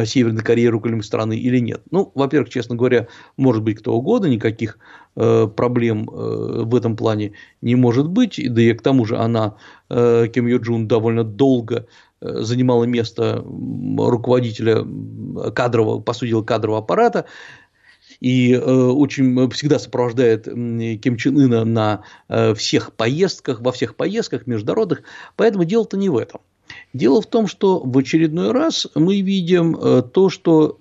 Северной 0.06 0.44
Корее 0.44 0.70
руководителем 0.70 1.04
страны 1.04 1.38
или 1.38 1.60
нет. 1.60 1.84
Ну, 1.92 2.12
во-первых, 2.16 2.50
честно 2.50 2.76
говоря, 2.76 3.08
может 3.38 3.62
быть 3.62 3.80
кто 3.80 3.94
угодно, 3.94 4.26
никаких 4.26 4.80
проблем 5.56 6.06
в 6.06 6.76
этом 6.76 6.96
плане 6.96 7.34
не 7.62 7.76
может 7.76 8.08
быть. 8.08 8.40
Да 8.54 8.62
и 8.62 8.74
к 8.74 8.82
тому 8.82 9.06
же 9.06 9.18
она, 9.18 9.56
Ким 9.90 10.48
Йо 10.48 10.58
Джун, 10.58 10.88
довольно 10.88 11.24
долго 11.24 11.88
Э, 12.22 12.42
занимала 12.42 12.84
место 12.84 13.44
руководителя 13.46 14.86
кадрового, 15.56 16.02
по 16.02 16.14
сути 16.14 16.44
кадрового 16.44 16.80
аппарата, 16.80 17.26
и 18.20 18.54
э, 18.54 18.60
очень 18.60 19.50
всегда 19.52 19.80
сопровождает 19.80 20.44
Ким 20.46 21.16
Чен 21.18 21.38
Ына 21.40 21.64
на 21.64 22.04
э, 22.28 22.54
всех 22.56 22.94
поездках, 22.94 23.62
во 23.62 23.72
всех 23.72 23.96
поездках 23.96 24.48
международных, 24.48 25.04
поэтому 25.38 25.64
дело-то 25.64 25.96
не 25.96 26.10
в 26.10 26.18
этом. 26.18 26.42
Дело 26.94 27.22
в 27.22 27.26
том, 27.26 27.48
что 27.48 27.80
в 27.80 27.98
очередной 27.98 28.52
раз 28.52 28.86
мы 28.96 29.22
видим 29.22 29.76
то, 30.12 30.30
что, 30.30 30.78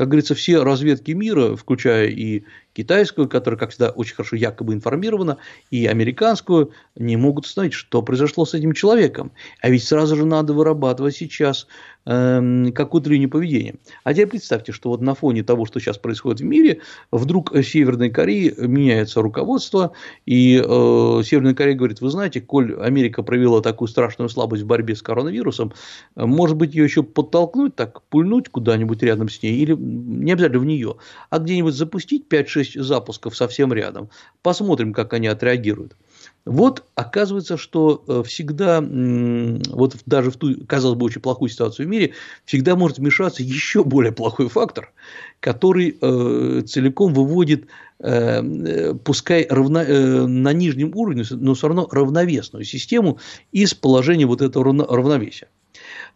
как 0.00 0.08
говорится, 0.08 0.34
все 0.34 0.62
разведки 0.62 1.10
мира, 1.10 1.56
включая 1.56 2.06
и 2.06 2.44
китайскую, 2.72 3.28
которая, 3.28 3.58
как 3.58 3.68
всегда, 3.68 3.90
очень 3.90 4.14
хорошо 4.14 4.34
якобы 4.36 4.72
информирована, 4.72 5.36
и 5.70 5.84
американскую, 5.84 6.70
не 6.96 7.18
могут 7.18 7.44
установить, 7.44 7.74
что 7.74 8.00
произошло 8.00 8.46
с 8.46 8.54
этим 8.54 8.72
человеком. 8.72 9.30
А 9.60 9.68
ведь 9.68 9.84
сразу 9.84 10.16
же 10.16 10.24
надо 10.24 10.54
вырабатывать 10.54 11.16
сейчас 11.16 11.66
э, 12.06 12.70
какую-то 12.74 13.10
линию 13.10 13.28
поведения. 13.28 13.74
А 14.02 14.14
теперь 14.14 14.28
представьте, 14.28 14.72
что 14.72 14.88
вот 14.88 15.02
на 15.02 15.14
фоне 15.14 15.42
того, 15.42 15.66
что 15.66 15.80
сейчас 15.80 15.98
происходит 15.98 16.40
в 16.40 16.44
мире, 16.44 16.80
вдруг 17.12 17.52
в 17.52 17.62
Северной 17.62 18.08
Корее 18.08 18.54
меняется 18.56 19.20
руководство, 19.20 19.92
и 20.24 20.62
э, 20.64 21.22
Северная 21.24 21.54
Корея 21.54 21.76
говорит, 21.76 22.00
вы 22.00 22.08
знаете, 22.08 22.40
коль 22.40 22.74
Америка 22.80 23.22
провела 23.22 23.60
такую 23.60 23.88
страшную 23.88 24.30
слабость 24.30 24.62
в 24.62 24.66
борьбе 24.66 24.94
с 24.96 25.02
коронавирусом, 25.02 25.74
может 26.14 26.56
быть, 26.56 26.74
ее 26.74 26.84
еще 26.84 27.02
подтолкнуть, 27.02 27.74
так 27.76 28.02
пульнуть 28.04 28.48
куда-нибудь 28.48 29.02
рядом 29.02 29.28
с 29.28 29.42
ней, 29.42 29.56
или 29.56 29.89
не 29.90 30.32
обязательно 30.32 30.60
в 30.60 30.66
нее, 30.66 30.96
а 31.28 31.38
где-нибудь 31.38 31.74
запустить 31.74 32.26
5-6 32.28 32.82
запусков 32.82 33.36
совсем 33.36 33.72
рядом. 33.72 34.10
Посмотрим, 34.42 34.92
как 34.92 35.12
они 35.12 35.26
отреагируют. 35.26 35.96
Вот 36.44 36.84
оказывается, 36.94 37.56
что 37.56 38.02
э, 38.06 38.22
всегда, 38.26 38.80
вот 38.80 39.96
даже 40.06 40.30
в 40.30 40.36
ту, 40.36 40.64
казалось 40.66 40.98
бы, 40.98 41.06
очень 41.06 41.20
плохую 41.20 41.50
ситуацию 41.50 41.86
в 41.86 41.90
мире, 41.90 42.14
всегда 42.44 42.76
может 42.76 42.98
вмешаться 42.98 43.42
еще 43.42 43.84
более 43.84 44.12
плохой 44.12 44.48
фактор, 44.48 44.92
который 45.40 45.98
э, 46.00 46.62
целиком 46.66 47.12
выводит, 47.12 47.66
э, 47.98 48.42
э 48.42 48.94
пускай 48.94 49.46
равно, 49.48 49.82
э, 49.82 50.26
на 50.26 50.52
нижнем 50.52 50.92
уровне, 50.94 51.24
но 51.30 51.54
все 51.54 51.68
равно 51.68 51.86
равновесную 51.90 52.64
систему 52.64 53.18
из 53.52 53.74
положения 53.74 54.26
вот 54.26 54.40
этого 54.40 54.64
равновесия. 54.64 55.48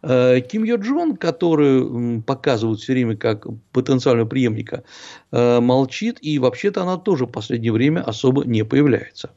Э, 0.01 0.41
Ким 0.41 0.63
Йо 0.63 0.77
Джон, 0.77 1.17
который 1.17 2.21
показывают 2.21 2.79
все 2.79 2.93
время 2.93 3.17
как 3.17 3.45
потенциального 3.71 4.27
преемника, 4.27 4.83
молчит, 5.31 6.17
и 6.21 6.39
вообще-то 6.39 6.81
она 6.83 6.97
тоже 6.97 7.25
в 7.25 7.31
последнее 7.31 7.71
время 7.71 8.01
особо 8.01 8.43
не 8.45 8.63
появляется. 8.63 9.31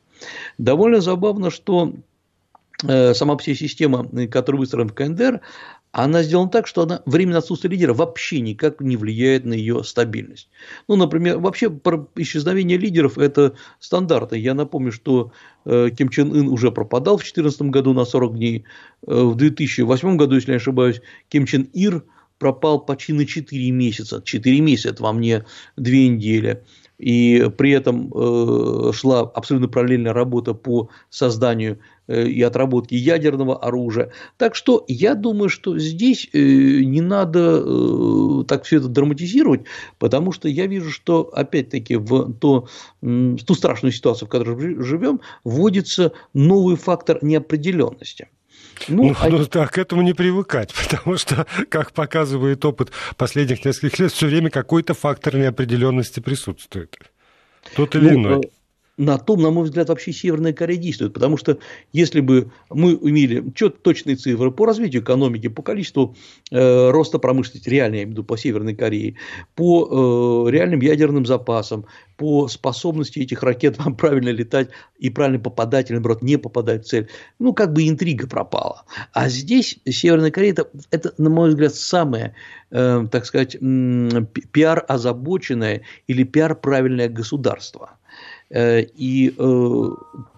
Довольно 0.58 1.00
забавно, 1.00 1.50
что 1.50 1.92
э, 2.82 3.14
сама 3.14 3.36
вся 3.36 3.54
система, 3.54 4.08
которая 4.28 4.60
выстроена 4.60 4.88
в 4.88 4.94
КНДР, 4.94 5.40
она 5.92 6.22
сделана 6.22 6.50
так, 6.50 6.66
что 6.66 6.82
она 6.82 7.02
временно 7.06 7.38
отсутствие 7.38 7.72
лидера 7.72 7.94
вообще 7.94 8.40
никак 8.40 8.80
не 8.80 8.96
влияет 8.96 9.44
на 9.44 9.54
ее 9.54 9.82
стабильность. 9.84 10.48
Ну, 10.86 10.96
например, 10.96 11.38
вообще 11.38 11.66
исчезновение 12.16 12.76
лидеров– 12.76 13.18
это 13.18 13.56
стандарты. 13.78 14.38
Я 14.38 14.54
напомню, 14.54 14.92
что 14.92 15.32
э, 15.64 15.90
Ким 15.96 16.10
Чен 16.10 16.32
Ын 16.32 16.48
уже 16.48 16.70
пропадал 16.70 17.16
в 17.16 17.20
2014 17.20 17.62
году 17.62 17.94
на 17.94 18.04
40 18.04 18.36
дней. 18.36 18.64
Э, 19.06 19.22
в 19.22 19.34
2008 19.34 20.16
году, 20.16 20.34
если 20.34 20.50
не 20.50 20.56
ошибаюсь, 20.56 21.00
Ким 21.28 21.46
Чен 21.46 21.62
Ир 21.72 22.04
пропал 22.38 22.84
почти 22.84 23.12
на 23.12 23.26
4 23.26 23.70
месяца. 23.70 24.22
4 24.22 24.60
месяца– 24.60 24.88
это 24.90 25.02
вам 25.02 25.20
не 25.20 25.44
2 25.76 25.92
недели. 25.92 26.64
И 26.98 27.48
при 27.56 27.70
этом 27.70 28.12
э, 28.12 28.92
шла 28.92 29.20
абсолютно 29.20 29.68
параллельная 29.68 30.12
работа 30.12 30.52
по 30.52 30.88
созданию 31.10 31.78
э, 32.08 32.26
и 32.26 32.42
отработке 32.42 32.96
ядерного 32.96 33.56
оружия. 33.56 34.10
Так 34.36 34.56
что 34.56 34.84
я 34.88 35.14
думаю, 35.14 35.48
что 35.48 35.78
здесь 35.78 36.28
э, 36.32 36.38
не 36.38 37.00
надо 37.00 38.44
так 38.44 38.64
все 38.64 38.78
это 38.78 38.88
драматизировать, 38.88 39.62
потому 39.98 40.32
что 40.32 40.48
я 40.48 40.66
вижу, 40.66 40.90
что 40.90 41.30
опять-таки 41.32 41.96
в, 41.96 42.32
то, 42.34 42.66
в 43.00 43.44
ту 43.44 43.54
страшную 43.54 43.92
ситуацию, 43.92 44.26
в 44.26 44.30
которой 44.30 44.82
живем, 44.82 45.20
вводится 45.44 46.12
новый 46.34 46.76
фактор 46.76 47.18
неопределенности. 47.22 48.28
Ну, 48.86 49.04
ну, 49.04 49.16
а... 49.20 49.28
ну 49.28 49.44
так 49.46 49.72
к 49.72 49.78
этому 49.78 50.02
не 50.02 50.12
привыкать, 50.12 50.72
потому 50.88 51.16
что, 51.16 51.46
как 51.68 51.92
показывает 51.92 52.64
опыт 52.64 52.90
последних 53.16 53.64
нескольких 53.64 53.98
лет, 53.98 54.12
все 54.12 54.26
время 54.26 54.50
какой-то 54.50 54.94
фактор 54.94 55.36
неопределенности 55.36 56.20
присутствует. 56.20 56.96
Тот 57.74 57.94
или 57.96 58.10
ну, 58.10 58.14
иной. 58.14 58.50
На 58.98 59.16
том, 59.16 59.40
на 59.40 59.50
мой 59.50 59.64
взгляд, 59.64 59.88
вообще 59.88 60.12
Северная 60.12 60.52
Корея 60.52 60.78
действует. 60.78 61.14
Потому 61.14 61.36
что 61.36 61.58
если 61.92 62.20
бы 62.20 62.50
мы 62.68 62.94
имели 62.94 63.40
точные 63.82 64.16
цифры 64.16 64.50
по 64.50 64.66
развитию 64.66 65.02
экономики, 65.02 65.48
по 65.48 65.62
количеству 65.62 66.16
э, 66.50 66.90
роста 66.90 67.20
промышленности, 67.20 67.68
реально 67.68 67.94
я 67.94 68.02
имею 68.02 68.08
в 68.08 68.12
виду 68.12 68.24
по 68.24 68.36
Северной 68.36 68.74
Корее, 68.74 69.14
по 69.54 70.46
э, 70.46 70.50
реальным 70.50 70.80
ядерным 70.80 71.26
запасам, 71.26 71.86
по 72.16 72.48
способности 72.48 73.20
этих 73.20 73.44
ракет 73.44 73.78
правильно 73.98 74.30
летать 74.30 74.70
и 74.98 75.10
правильно 75.10 75.38
попадать, 75.38 75.90
или 75.90 75.94
наоборот, 75.94 76.22
не 76.22 76.36
попадать 76.36 76.84
в 76.84 76.88
цель, 76.88 77.08
ну, 77.38 77.54
как 77.54 77.72
бы 77.72 77.88
интрига 77.88 78.26
пропала. 78.26 78.82
А 79.12 79.28
здесь 79.28 79.78
Северная 79.88 80.32
Корея 80.32 80.52
это, 80.52 80.68
это 80.90 81.14
на 81.18 81.30
мой 81.30 81.50
взгляд, 81.50 81.76
самое, 81.76 82.34
э, 82.72 83.06
так 83.12 83.26
сказать, 83.26 83.56
пиар-озабоченное 83.60 85.82
или 86.08 86.24
пиар-правильное 86.24 87.08
государство. 87.08 87.98
Э, 88.50 88.80
и 88.80 89.34
э, 89.36 89.84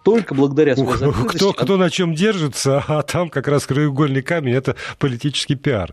только 0.03 0.35
благодаря 0.35 0.75
своей 0.75 0.99
закрытости... 0.99 1.37
Кто, 1.37 1.53
кто 1.53 1.77
на 1.77 1.91
чем 1.91 2.15
держится, 2.15 2.83
а 2.87 3.03
там 3.03 3.31
как 3.31 3.47
раз 3.47 3.67
краеугольный 3.67 4.23
камень– 4.23 4.55
это 4.55 4.77
политический 4.99 5.55
пиар. 5.55 5.93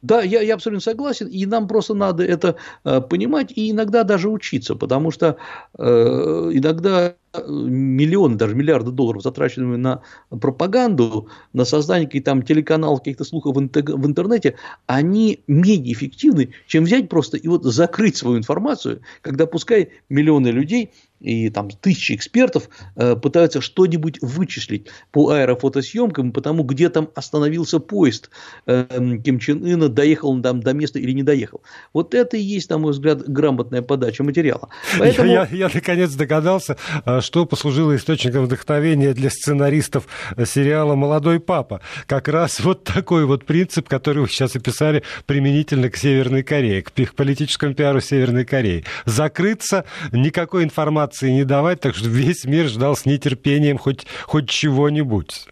Да, 0.00 0.22
я, 0.22 0.40
я 0.42 0.54
абсолютно 0.54 0.80
согласен, 0.80 1.26
и 1.26 1.44
нам 1.44 1.66
просто 1.66 1.92
надо 1.92 2.22
это 2.22 2.54
э, 2.84 3.00
понимать 3.00 3.50
и 3.50 3.72
иногда 3.72 4.04
даже 4.04 4.28
учиться, 4.28 4.76
потому 4.76 5.10
что 5.10 5.38
э, 5.76 5.82
иногда 5.82 7.16
миллионы, 7.46 8.36
даже 8.36 8.54
миллиарды 8.54 8.92
долларов, 8.92 9.22
затраченные 9.22 9.76
на 9.76 10.02
пропаганду, 10.28 11.28
на 11.52 11.64
создание 11.64 12.06
каких-то 12.06 12.30
там 12.30 12.42
телеканалов, 12.42 13.00
каких-то 13.00 13.24
слухов 13.24 13.56
в 13.56 14.06
интернете, 14.06 14.54
они 14.86 15.42
менее 15.46 15.92
эффективны, 15.92 16.54
чем 16.68 16.84
взять 16.84 17.08
просто 17.08 17.36
и 17.36 17.48
вот 17.48 17.64
закрыть 17.64 18.16
свою 18.16 18.38
информацию, 18.38 19.00
когда 19.20 19.46
пускай 19.46 19.90
миллионы 20.08 20.48
людей 20.48 20.92
и 21.20 21.50
там 21.50 21.70
тысячи 21.70 22.12
экспертов 22.12 22.68
э, 22.96 23.16
пытаются 23.16 23.60
что-нибудь 23.60 24.18
вычислить 24.22 24.86
по 25.10 25.30
аэрофотосъемкам, 25.30 26.32
потому 26.32 26.62
где 26.62 26.88
там 26.88 27.08
остановился 27.14 27.80
поезд 27.80 28.30
э, 28.66 28.86
Ким 29.24 29.38
Чен 29.38 29.64
Ына, 29.64 29.88
доехал 29.88 30.30
он 30.30 30.42
там 30.42 30.60
до 30.60 30.72
места 30.72 30.98
или 30.98 31.12
не 31.12 31.22
доехал. 31.22 31.62
Вот 31.92 32.14
это 32.14 32.36
и 32.36 32.40
есть, 32.40 32.70
на 32.70 32.78
мой 32.78 32.92
взгляд, 32.92 33.28
грамотная 33.28 33.82
подача 33.82 34.22
материала. 34.22 34.68
Поэтому... 34.98 35.28
Я, 35.28 35.48
я, 35.50 35.66
я 35.66 35.70
наконец 35.72 36.14
догадался, 36.14 36.76
э, 37.04 37.20
что 37.20 37.46
послужило 37.46 37.96
источником 37.96 38.44
вдохновения 38.44 39.12
для 39.12 39.30
сценаристов 39.30 40.06
сериала 40.46 40.94
«Молодой 40.94 41.40
папа». 41.40 41.80
Как 42.06 42.28
раз 42.28 42.60
вот 42.60 42.84
такой 42.84 43.24
вот 43.24 43.44
принцип, 43.44 43.88
который 43.88 44.22
вы 44.22 44.28
сейчас 44.28 44.54
описали 44.54 45.02
применительно 45.26 45.90
к 45.90 45.96
Северной 45.96 46.42
Корее, 46.42 46.82
к 46.82 46.92
политическому 47.14 47.74
пиару 47.74 48.00
Северной 48.00 48.44
Кореи. 48.44 48.84
Закрыться, 49.04 49.84
никакой 50.12 50.64
информации 50.64 51.07
информации 51.08 51.30
не 51.30 51.44
давать, 51.44 51.80
так 51.80 51.94
что 51.94 52.08
весь 52.08 52.44
мир 52.44 52.68
ждал 52.68 52.96
с 52.96 53.06
нетерпением 53.06 53.78
хоть, 53.78 54.06
хоть 54.26 54.48
чего-нибудь. 54.48 55.48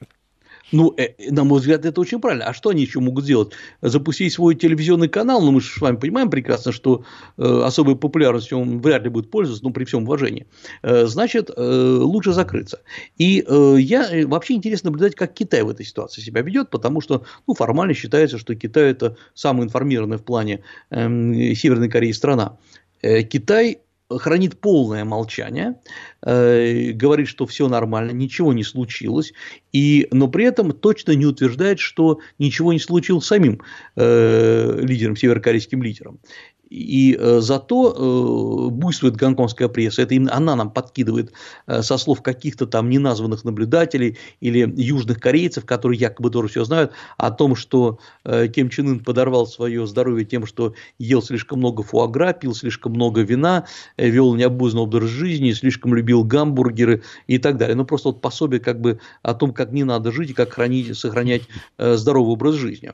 Ну, 0.73 0.93
э, 0.97 1.31
на 1.31 1.45
мой 1.45 1.61
взгляд, 1.61 1.85
это 1.85 2.01
очень 2.01 2.21
правильно. 2.21 2.47
А 2.47 2.53
что 2.53 2.71
они 2.71 2.83
еще 2.83 2.99
могут 2.99 3.25
сделать? 3.25 3.53
Запустить 3.83 4.33
свой 4.33 4.57
телевизионный 4.57 5.09
канал, 5.09 5.41
ну, 5.41 5.53
мы 5.53 5.61
же 5.61 5.69
с 5.69 5.81
вами 5.81 5.97
понимаем 5.97 6.29
прекрасно, 6.29 6.73
что 6.73 7.05
э, 7.39 7.63
особой 7.65 7.95
популярностью 7.95 8.59
он 8.59 8.81
вряд 8.81 9.05
ли 9.05 9.09
будет 9.11 9.31
пользоваться, 9.31 9.65
ну, 9.65 9.73
при 9.73 9.85
всем 9.85 10.03
уважении. 10.03 10.47
Э, 10.83 11.07
значит, 11.07 11.51
э, 11.57 11.99
лучше 12.01 12.33
закрыться. 12.33 12.81
И 13.17 13.45
э, 13.47 13.77
я 13.79 14.11
э, 14.11 14.27
вообще 14.27 14.55
интересно 14.55 14.91
наблюдать, 14.91 15.15
как 15.15 15.35
Китай 15.35 15.63
в 15.63 15.69
этой 15.69 15.87
ситуации 15.87 16.21
себя 16.21 16.43
ведет, 16.43 16.71
потому 16.71 17.01
что, 17.01 17.23
ну, 17.47 17.55
формально 17.55 17.95
считается, 17.95 18.37
что 18.37 18.57
Китай 18.57 18.91
это 18.91 19.17
самая 19.35 19.67
информированная 19.67 20.19
в 20.19 20.25
плане 20.25 20.65
э, 20.91 21.55
Северной 21.55 21.89
Кореи 21.89 22.11
страна. 22.11 22.59
Э, 23.03 23.23
Китай 23.23 23.79
хранит 24.09 24.61
полное 24.61 25.05
молчание, 25.05 25.81
э, 26.23 26.93
говорит, 26.93 27.29
что 27.29 27.47
все 27.47 27.69
нормально, 27.69 28.13
ничего 28.13 28.53
не 28.53 28.65
случилось, 28.65 29.33
и, 29.73 30.09
но 30.13 30.29
при 30.29 30.45
этом 30.45 30.73
точно 30.73 31.13
не 31.13 31.27
утверждает, 31.27 31.81
что 31.81 32.21
ничего 32.39 32.73
не 32.73 32.79
случилось 32.79 33.27
самим 33.27 33.63
э, 33.97 34.81
лидером, 34.83 35.17
северокорейским 35.17 35.83
лидером. 35.83 36.21
И 36.69 37.17
э, 37.19 37.41
зато 37.41 37.93
э, 37.93 38.71
буйствует 38.71 39.17
гонконгская 39.17 39.69
пресса. 39.69 40.03
Это 40.03 40.15
именно 40.15 40.35
она 40.35 40.57
нам 40.57 40.71
подкидывает 40.71 41.33
э, 41.67 41.83
со 41.83 41.97
слов 41.97 42.23
каких-то 42.23 42.67
там 42.67 42.89
неназванных 42.91 43.45
наблюдателей 43.45 44.19
или 44.41 44.73
южных 44.77 45.21
корейцев, 45.21 45.65
которые 45.65 46.01
якобы 46.01 46.31
тоже 46.31 46.49
все 46.49 46.65
знают, 46.65 46.93
о 47.19 47.31
том, 47.31 47.55
что 47.55 47.99
Ким 48.25 48.71
Чен 48.71 48.89
Ын 48.89 49.01
подорвал 49.01 49.47
свое 49.47 49.87
здоровье 49.87 50.25
тем, 50.25 50.47
что 50.47 50.75
ел 50.99 51.23
слишком 51.23 51.61
много 51.61 51.83
фуагра, 51.83 52.33
пил 52.33 52.55
слишком 52.55 52.93
много 52.93 53.23
вина, 53.23 53.67
вел 53.97 54.35
необузный 54.35 54.83
образ 54.83 55.09
жизни, 55.09 55.53
слишком 55.53 55.95
любил 55.95 56.25
гамбургеры 56.25 57.03
и 57.27 57.39
так 57.39 57.57
далее. 57.59 57.77
Ну, 57.77 57.85
просто 57.85 58.09
вот 58.09 58.21
пособие 58.21 58.61
как 58.61 58.81
бы 58.81 58.99
о 59.23 59.35
том, 59.35 59.53
как 59.53 59.73
не 59.73 59.85
надо 59.85 60.11
жить 60.11 60.31
и 60.31 60.35
как 60.35 60.53
хранить, 60.53 60.97
сохранять 60.97 61.43
здоровый 61.79 62.33
образ 62.33 62.55
жизни. 62.57 62.93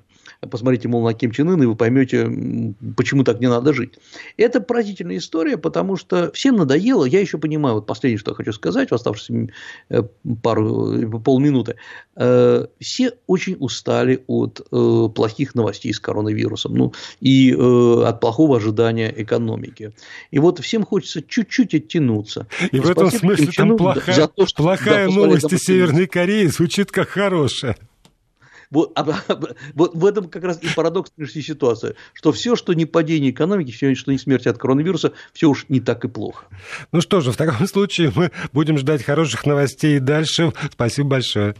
Посмотрите, 0.50 0.88
мол, 0.88 1.04
на 1.04 1.14
Ким 1.14 1.30
Чен 1.30 1.48
Ына, 1.50 1.62
и 1.62 1.66
вы 1.66 1.76
поймете, 1.76 2.24
почему 2.96 3.22
так 3.22 3.38
не 3.38 3.48
надо 3.48 3.72
жить. 3.72 3.94
Это 4.36 4.60
поразительная 4.60 5.18
история, 5.18 5.56
потому 5.56 5.96
что 5.96 6.32
всем 6.32 6.56
надоело, 6.56 7.04
я 7.04 7.20
еще 7.20 7.38
понимаю, 7.38 7.76
вот 7.76 7.86
последнее, 7.86 8.18
что 8.18 8.32
я 8.32 8.34
хочу 8.34 8.52
сказать, 8.52 8.90
в 8.90 8.94
оставшиеся 8.94 9.52
э, 9.88 10.02
пару, 10.42 10.94
э, 10.94 11.06
полминуты, 11.20 11.76
э, 12.16 12.66
все 12.80 13.12
очень 13.28 13.56
устали 13.60 14.24
от 14.26 14.68
плохих 15.14 15.54
новостей 15.54 15.94
с 15.94 16.00
коронавирусом, 16.00 16.74
ну, 16.74 16.92
и 17.20 17.52
от 17.52 18.20
плохого 18.20 18.56
ожидания 18.56 19.14
экономики. 19.16 19.92
И 20.32 20.40
вот 20.40 20.58
всем 20.58 20.84
хочется 20.84 21.22
чуть-чуть 21.22 21.74
оттянуться. 21.74 22.48
И, 22.72 22.78
и 22.78 22.80
в 22.80 22.90
этом 22.90 23.12
смысле 23.12 23.46
там 23.56 23.76
плохая, 23.76 24.14
за 24.14 24.26
то, 24.26 24.46
что, 24.46 24.62
плохая 24.64 25.06
да, 25.06 25.14
новость 25.14 25.52
из 25.52 25.60
Северной 25.60 26.08
Кореи 26.08 26.46
звучит 26.46 26.90
как 26.90 27.10
хорошая. 27.10 27.76
Вот, 28.72 28.92
а, 28.96 29.04
вот 29.74 29.94
в 29.94 30.04
этом 30.06 30.28
как 30.28 30.42
раз 30.44 30.58
и 30.62 30.66
парадокс 30.74 31.12
нынешней 31.16 31.42
ситуации, 31.42 31.94
что 32.14 32.32
все, 32.32 32.56
что 32.56 32.72
не 32.72 32.86
падение 32.86 33.30
экономики, 33.30 33.70
все, 33.70 33.94
что 33.94 34.10
не 34.10 34.18
смерть 34.18 34.46
от 34.46 34.58
коронавируса, 34.58 35.12
все 35.32 35.50
уж 35.50 35.66
не 35.68 35.80
так 35.80 36.04
и 36.04 36.08
плохо. 36.08 36.46
Ну 36.90 37.02
что 37.02 37.20
же, 37.20 37.32
в 37.32 37.36
таком 37.36 37.66
случае 37.68 38.10
мы 38.16 38.32
будем 38.52 38.78
ждать 38.78 39.04
хороших 39.04 39.44
новостей 39.44 39.98
и 39.98 40.00
дальше. 40.00 40.52
Спасибо 40.72 41.10
большое. 41.10 41.54